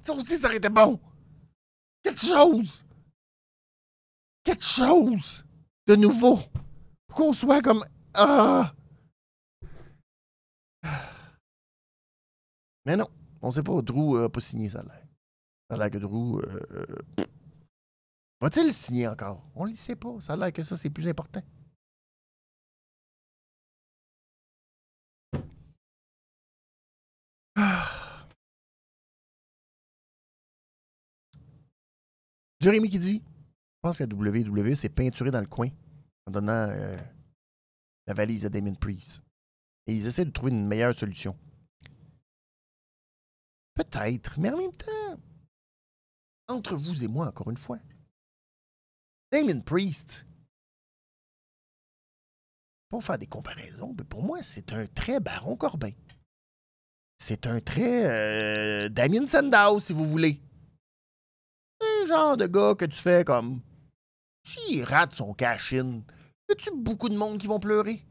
Ça 0.02 0.12
aussi, 0.12 0.36
ça 0.36 0.48
aurait 0.48 0.58
été 0.58 0.68
bon. 0.68 1.00
Quelque 2.02 2.20
chose. 2.20 2.84
Quelque 4.44 4.62
chose 4.64 5.46
de 5.86 5.96
nouveau. 5.96 6.40
Qu'on 7.14 7.32
soit 7.32 7.62
comme. 7.62 7.82
Ah. 8.12 8.74
Mais 12.84 12.96
non, 12.96 13.08
on 13.40 13.50
sait 13.50 13.62
pas. 13.62 13.80
Drew 13.80 14.18
a 14.18 14.28
pas 14.28 14.40
signé 14.40 14.68
ça 14.68 14.82
là. 14.82 14.92
Ça 15.70 15.76
a 15.76 15.78
l'air 15.78 15.90
que 15.90 15.96
Drew. 15.96 16.38
Euh, 16.40 16.60
euh 16.72 17.24
Va-t-il 18.42 18.74
signer 18.74 19.08
encore? 19.08 19.42
On 19.54 19.64
ne 19.64 19.70
le 19.70 19.76
sait 19.76 19.96
pas. 19.96 20.20
Ça 20.20 20.34
a 20.34 20.36
l'air 20.36 20.52
que 20.52 20.62
ça, 20.62 20.76
c'est 20.76 20.90
plus 20.90 21.08
important. 21.08 21.40
Jérémy 32.64 32.88
qui 32.88 32.98
dit 32.98 33.22
Je 33.22 33.80
pense 33.82 33.98
que 33.98 34.04
la 34.04 34.14
WWE 34.14 34.74
s'est 34.74 34.88
peinturé 34.88 35.30
dans 35.30 35.42
le 35.42 35.46
coin 35.46 35.68
en 36.26 36.30
donnant 36.30 36.70
euh, 36.70 36.96
la 38.06 38.14
valise 38.14 38.46
à 38.46 38.48
Damien 38.48 38.72
Priest. 38.72 39.22
Et 39.86 39.94
ils 39.94 40.06
essaient 40.06 40.24
de 40.24 40.30
trouver 40.30 40.52
une 40.52 40.66
meilleure 40.66 40.94
solution. 40.94 41.36
Peut-être, 43.74 44.38
mais 44.38 44.50
en 44.50 44.56
même 44.56 44.72
temps, 44.72 45.20
entre 46.48 46.74
vous 46.74 47.04
et 47.04 47.06
moi, 47.06 47.26
encore 47.26 47.50
une 47.50 47.58
fois, 47.58 47.78
Damien 49.30 49.60
Priest, 49.60 50.24
pour 52.88 53.04
faire 53.04 53.18
des 53.18 53.26
comparaisons, 53.26 53.94
mais 53.98 54.04
pour 54.04 54.22
moi, 54.22 54.42
c'est 54.42 54.72
un 54.72 54.86
très 54.86 55.20
Baron 55.20 55.56
Corbin. 55.56 55.92
C'est 57.18 57.46
un 57.46 57.60
très 57.60 58.06
euh, 58.06 58.88
Damien 58.88 59.26
Sandow, 59.26 59.80
si 59.80 59.92
vous 59.92 60.06
voulez. 60.06 60.40
Genre 62.06 62.36
de 62.36 62.46
gars 62.46 62.74
que 62.74 62.84
tu 62.84 63.00
fais 63.00 63.24
comme. 63.24 63.60
S'il 64.46 64.84
rate 64.84 65.14
son 65.14 65.32
cash-in, 65.32 66.02
y 66.48 66.52
a-tu 66.52 66.70
beaucoup 66.74 67.08
de 67.08 67.16
monde 67.16 67.38
qui 67.38 67.46
vont 67.46 67.58
pleurer? 67.58 68.04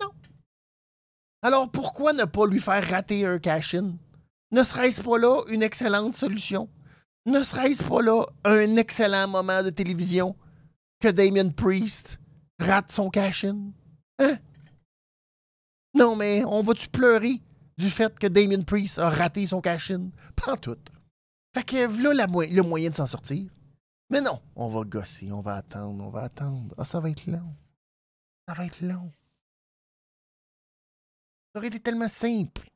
Non. 0.00 0.10
Alors 1.42 1.68
pourquoi 1.70 2.12
ne 2.12 2.24
pas 2.24 2.46
lui 2.46 2.60
faire 2.60 2.88
rater 2.88 3.26
un 3.26 3.40
cash-in? 3.40 3.96
Ne 4.52 4.62
serait-ce 4.62 5.02
pas 5.02 5.18
là 5.18 5.42
une 5.48 5.64
excellente 5.64 6.16
solution? 6.16 6.68
Ne 7.26 7.42
serait-ce 7.42 7.82
pas 7.82 8.02
là 8.02 8.24
un 8.44 8.76
excellent 8.76 9.26
moment 9.26 9.62
de 9.64 9.70
télévision 9.70 10.36
que 11.00 11.08
Damien 11.08 11.50
Priest 11.50 12.18
rate 12.60 12.92
son 12.92 13.10
cash-in? 13.10 13.72
Hein? 14.20 14.36
Non, 15.92 16.14
mais 16.14 16.44
on 16.44 16.62
va-tu 16.62 16.88
pleurer 16.88 17.42
du 17.76 17.90
fait 17.90 18.16
que 18.16 18.28
Damien 18.28 18.62
Priest 18.62 19.00
a 19.00 19.10
raté 19.10 19.44
son 19.46 19.60
cash-in? 19.60 20.10
Pas 20.36 20.56
tout. 20.56 20.78
Fait 21.58 21.64
que 21.64 21.86
voilà 21.86 22.26
le 22.26 22.62
moyen 22.62 22.90
de 22.90 22.94
s'en 22.94 23.08
sortir. 23.08 23.50
Mais 24.10 24.20
non, 24.20 24.40
on 24.54 24.68
va 24.68 24.84
gosser, 24.84 25.32
on 25.32 25.40
va 25.40 25.56
attendre, 25.56 26.04
on 26.04 26.08
va 26.08 26.22
attendre. 26.22 26.72
Ah, 26.78 26.84
ça 26.84 27.00
va 27.00 27.10
être 27.10 27.26
long. 27.26 27.52
Ça 28.46 28.54
va 28.54 28.64
être 28.64 28.80
long. 28.80 29.10
Ça 31.52 31.58
aurait 31.58 31.66
été 31.66 31.80
tellement 31.80 32.08
simple. 32.08 32.70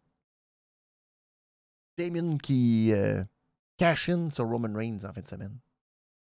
Damien 1.96 2.38
qui 2.38 2.90
euh, 2.90 3.22
cash 3.76 4.08
in 4.08 4.30
sur 4.30 4.48
Roman 4.48 4.74
Reigns 4.76 5.04
en 5.04 5.12
fin 5.12 5.20
de 5.20 5.28
semaine. 5.28 5.60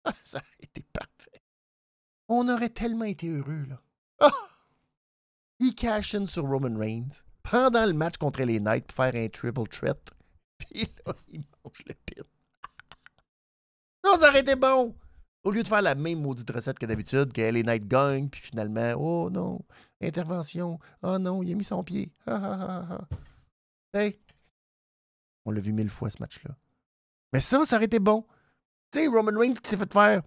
Ah, 0.03 0.13
ça 0.25 0.39
a 0.39 0.63
été 0.63 0.83
parfait. 0.91 1.41
On 2.27 2.49
aurait 2.49 2.67
tellement 2.67 3.05
été 3.05 3.29
heureux, 3.29 3.63
là. 3.69 3.81
Ah! 4.19 4.31
Il 5.59 5.75
cash 5.75 6.13
in 6.13 6.27
sur 6.27 6.43
Roman 6.43 6.77
Reigns 6.77 7.23
pendant 7.41 7.85
le 7.85 7.93
match 7.93 8.17
contre 8.17 8.43
les 8.43 8.59
Knights 8.59 8.87
pour 8.87 8.97
faire 8.97 9.15
un 9.15 9.29
triple 9.29 9.69
threat. 9.69 10.11
Puis 10.57 10.89
là, 11.05 11.13
il 11.29 11.45
mange 11.63 11.83
le 11.87 11.93
pin. 12.05 12.23
Non, 14.03 14.17
ça 14.17 14.29
aurait 14.29 14.41
été 14.41 14.55
bon! 14.55 14.95
Au 15.43 15.51
lieu 15.51 15.61
de 15.61 15.67
faire 15.67 15.81
la 15.81 15.95
même 15.95 16.21
maudite 16.21 16.49
recette 16.49 16.79
que 16.79 16.85
d'habitude, 16.85 17.33
que 17.33 17.41
les 17.41 17.63
Knights 17.63 17.87
gagnent, 17.87 18.29
puis 18.29 18.41
finalement, 18.41 18.93
oh 18.97 19.29
non, 19.29 19.59
intervention, 20.01 20.79
oh 21.01 21.17
non, 21.19 21.43
il 21.43 21.51
a 21.51 21.55
mis 21.55 21.63
son 21.63 21.83
pied. 21.83 22.13
hey! 23.93 24.19
On 25.45 25.51
l'a 25.51 25.59
vu 25.59 25.73
mille 25.73 25.89
fois 25.89 26.09
ce 26.09 26.21
match-là. 26.21 26.55
Mais 27.33 27.39
ça, 27.39 27.65
ça 27.65 27.75
aurait 27.75 27.85
été 27.85 27.99
bon. 27.99 28.25
Tu 28.91 28.99
sais, 28.99 29.07
Roman 29.07 29.37
Reigns 29.37 29.55
qui 29.55 29.69
s'est 29.69 29.77
fait 29.77 29.91
faire, 29.91 30.21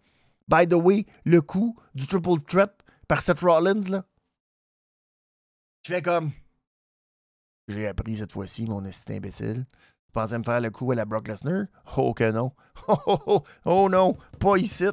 by 0.48 0.66
the 0.68 0.74
way, 0.74 1.06
le 1.24 1.40
coup 1.40 1.78
du 1.94 2.06
triple 2.06 2.40
threat 2.46 2.84
par 3.08 3.22
Seth 3.22 3.40
Rollins, 3.40 3.88
là. 3.88 4.04
Qui 5.82 5.92
fait 5.92 6.02
comme. 6.02 6.32
J'ai 7.68 7.86
appris 7.86 8.16
cette 8.16 8.32
fois-ci, 8.32 8.66
mon 8.66 8.84
esti 8.84 9.14
imbécile. 9.14 9.66
Tu 10.16 10.22
pensais 10.22 10.38
me 10.38 10.44
faire 10.44 10.62
le 10.62 10.70
coup 10.70 10.90
à 10.92 10.94
la 10.94 11.05
Brock 11.05 11.29
Lesnar? 11.29 11.67
Oh 11.98 12.14
que 12.14 12.31
non. 12.31 12.50
Oh, 12.88 12.96
oh, 13.06 13.19
oh, 13.27 13.42
oh 13.67 13.88
non, 13.90 14.17
pas 14.38 14.56
ici. 14.56 14.87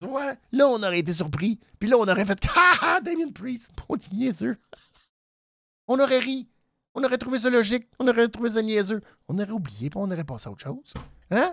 Ouais, 0.00 0.38
là, 0.52 0.68
on 0.68 0.80
aurait 0.80 1.00
été 1.00 1.12
surpris. 1.12 1.58
Puis 1.80 1.88
là, 1.88 1.96
on 1.96 2.06
aurait 2.06 2.24
fait 2.24 2.38
Ha 2.54 2.72
ha, 2.82 3.00
Damien 3.00 3.32
Priest. 3.32 3.72
Pas 3.88 3.96
niaiseux. 4.12 4.56
on 5.88 5.98
aurait 5.98 6.20
ri. 6.20 6.48
On 6.94 7.02
aurait 7.02 7.18
trouvé 7.18 7.40
ça 7.40 7.50
logique. 7.50 7.88
On 7.98 8.06
aurait 8.06 8.28
trouvé 8.28 8.50
ça 8.50 8.62
niaiseux. 8.62 9.02
On 9.26 9.36
aurait 9.40 9.50
oublié, 9.50 9.90
puis 9.90 9.98
on 9.98 10.08
aurait 10.08 10.22
passé 10.22 10.46
à 10.46 10.52
autre 10.52 10.62
chose. 10.62 10.94
Hein? 11.32 11.52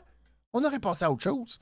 On 0.53 0.63
aurait 0.63 0.79
passé 0.79 1.05
à 1.05 1.11
autre 1.11 1.23
chose. 1.23 1.59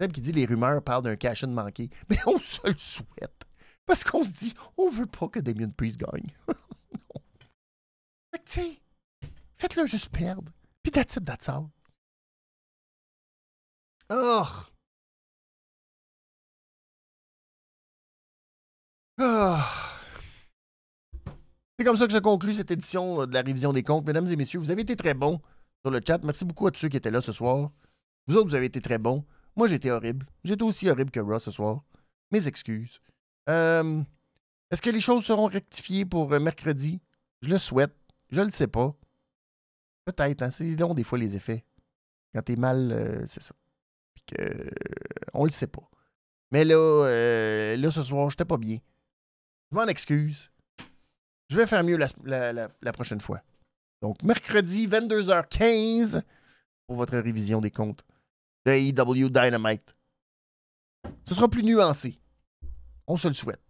Même 0.00 0.12
qui 0.12 0.22
dit 0.22 0.32
les 0.32 0.46
rumeurs 0.46 0.82
parlent 0.82 1.02
d'un 1.02 1.16
cash-in 1.16 1.48
manqué. 1.48 1.90
Mais 2.08 2.16
on 2.24 2.38
se 2.40 2.66
le 2.66 2.78
souhaite. 2.78 3.44
Parce 3.84 4.02
qu'on 4.02 4.24
se 4.24 4.32
dit, 4.32 4.54
on 4.78 4.88
veut 4.88 5.04
pas 5.04 5.28
que 5.28 5.40
Damien 5.40 5.68
Priest 5.68 5.98
gagne. 5.98 6.30
non. 6.48 7.20
Fait 8.32 8.44
tu 8.46 8.81
faites-le 9.62 9.86
juste 9.86 10.08
perdre. 10.08 10.50
Puis 10.82 10.90
that's 10.90 11.14
it, 11.16 11.24
that's 11.24 11.48
all. 11.48 11.68
Oh! 14.10 14.44
Oh! 19.20 19.58
C'est 21.78 21.84
comme 21.84 21.96
ça 21.96 22.06
que 22.08 22.12
je 22.12 22.18
conclue 22.18 22.54
cette 22.54 22.72
édition 22.72 23.22
euh, 23.22 23.26
de 23.26 23.34
la 23.34 23.42
révision 23.42 23.72
des 23.72 23.84
comptes. 23.84 24.04
Mesdames 24.04 24.26
et 24.26 24.36
messieurs, 24.36 24.58
vous 24.58 24.70
avez 24.70 24.82
été 24.82 24.96
très 24.96 25.14
bons 25.14 25.40
sur 25.84 25.92
le 25.92 26.00
chat. 26.04 26.18
Merci 26.24 26.44
beaucoup 26.44 26.66
à 26.66 26.72
tous 26.72 26.80
ceux 26.80 26.88
qui 26.88 26.96
étaient 26.96 27.12
là 27.12 27.20
ce 27.20 27.30
soir. 27.30 27.70
Vous 28.26 28.36
autres, 28.36 28.48
vous 28.48 28.54
avez 28.56 28.66
été 28.66 28.80
très 28.80 28.98
bons. 28.98 29.24
Moi, 29.54 29.68
j'étais 29.68 29.90
horrible. 29.90 30.26
J'étais 30.42 30.64
aussi 30.64 30.90
horrible 30.90 31.12
que 31.12 31.20
Ross 31.20 31.44
ce 31.44 31.50
soir. 31.52 31.82
Mes 32.32 32.48
excuses. 32.48 33.00
Euh, 33.48 34.02
est-ce 34.72 34.82
que 34.82 34.90
les 34.90 35.00
choses 35.00 35.24
seront 35.24 35.46
rectifiées 35.46 36.04
pour 36.04 36.32
euh, 36.32 36.40
mercredi? 36.40 37.00
Je 37.42 37.48
le 37.48 37.58
souhaite. 37.58 37.94
Je 38.30 38.40
le 38.40 38.50
sais 38.50 38.66
pas. 38.68 38.96
Peut-être, 40.04 40.42
hein, 40.42 40.50
c'est 40.50 40.74
long 40.76 40.94
des 40.94 41.04
fois 41.04 41.18
les 41.18 41.36
effets. 41.36 41.64
Quand 42.34 42.42
t'es 42.42 42.56
mal, 42.56 42.90
euh, 42.92 43.26
c'est 43.26 43.42
ça. 43.42 43.54
Puis 44.14 44.24
que, 44.26 44.42
euh, 44.42 44.70
on 45.34 45.44
le 45.44 45.50
sait 45.50 45.66
pas. 45.66 45.88
Mais 46.50 46.64
là, 46.64 46.74
euh, 46.76 47.76
là 47.76 47.90
ce 47.90 48.02
soir, 48.02 48.28
j'étais 48.30 48.44
pas 48.44 48.56
bien. 48.56 48.78
Je 49.70 49.76
m'en 49.76 49.86
excuse. 49.86 50.50
Je 51.48 51.56
vais 51.56 51.66
faire 51.66 51.84
mieux 51.84 51.96
la, 51.96 52.52
la 52.52 52.92
prochaine 52.92 53.20
fois. 53.20 53.42
Donc, 54.00 54.22
mercredi, 54.22 54.86
22h15, 54.86 56.22
pour 56.86 56.96
votre 56.96 57.16
révision 57.18 57.60
des 57.60 57.70
comptes 57.70 58.04
de 58.66 58.72
AEW 58.72 59.28
Dynamite. 59.28 59.94
Ce 61.28 61.34
sera 61.34 61.48
plus 61.48 61.62
nuancé. 61.62 62.18
On 63.06 63.16
se 63.16 63.28
le 63.28 63.34
souhaite. 63.34 63.62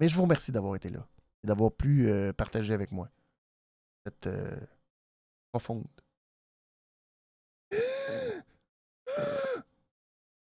Mais 0.00 0.08
je 0.08 0.16
vous 0.16 0.22
remercie 0.22 0.52
d'avoir 0.52 0.76
été 0.76 0.90
là 0.90 1.06
et 1.42 1.46
d'avoir 1.46 1.72
pu 1.72 2.10
partager 2.36 2.74
avec 2.74 2.92
moi 2.92 3.10
cette 4.04 4.28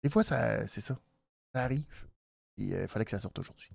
Des 0.04 0.10
fois, 0.10 0.24
ça, 0.24 0.66
c'est 0.68 0.82
ça. 0.82 0.98
Ça 1.54 1.64
arrive. 1.64 2.08
Il 2.58 2.74
euh, 2.74 2.88
fallait 2.88 3.06
que 3.06 3.12
ça 3.12 3.20
sorte 3.20 3.38
aujourd'hui. 3.40 3.70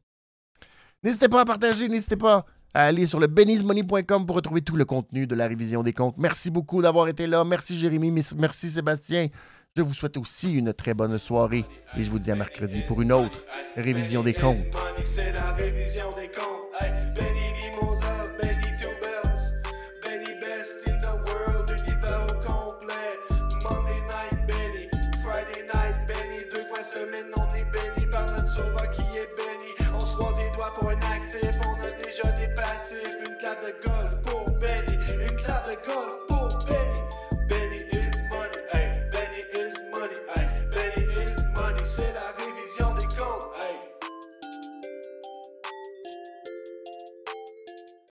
N'hésitez 1.03 1.29
pas 1.29 1.41
à 1.41 1.45
partager, 1.45 1.89
n'hésitez 1.89 2.17
pas 2.17 2.47
à 2.75 2.87
aller 2.87 3.07
sur 3.07 3.21
le 3.21 3.27
benizmoney.com 3.27 4.25
pour 4.25 4.37
retrouver 4.37 4.63
tout 4.63 4.77
le 4.77 4.85
contenu 4.85 5.27
de 5.27 5.35
la 5.35 5.47
révision 5.47 5.83
des 5.83 5.93
comptes. 5.93 6.17
Merci 6.17 6.51
beaucoup 6.51 6.81
d'avoir 6.81 7.09
été 7.09 7.27
là. 7.27 7.45
Merci 7.45 7.79
Jérémy, 7.79 8.11
merci 8.39 8.71
Sébastien. 8.71 9.29
Je 9.77 9.83
vous 9.83 9.95
souhaite 9.95 10.17
aussi 10.17 10.53
une 10.53 10.73
très 10.73 10.95
bonne 10.95 11.19
soirée 11.19 11.65
et 11.97 12.03
je 12.03 12.11
vous 12.11 12.19
dis 12.19 12.31
à 12.31 12.37
mercredi 12.37 12.83
pour 12.87 13.03
une 13.03 13.13
autre 13.13 13.45
révision 13.75 14.23
des 14.23 14.35
comptes. 14.35 14.59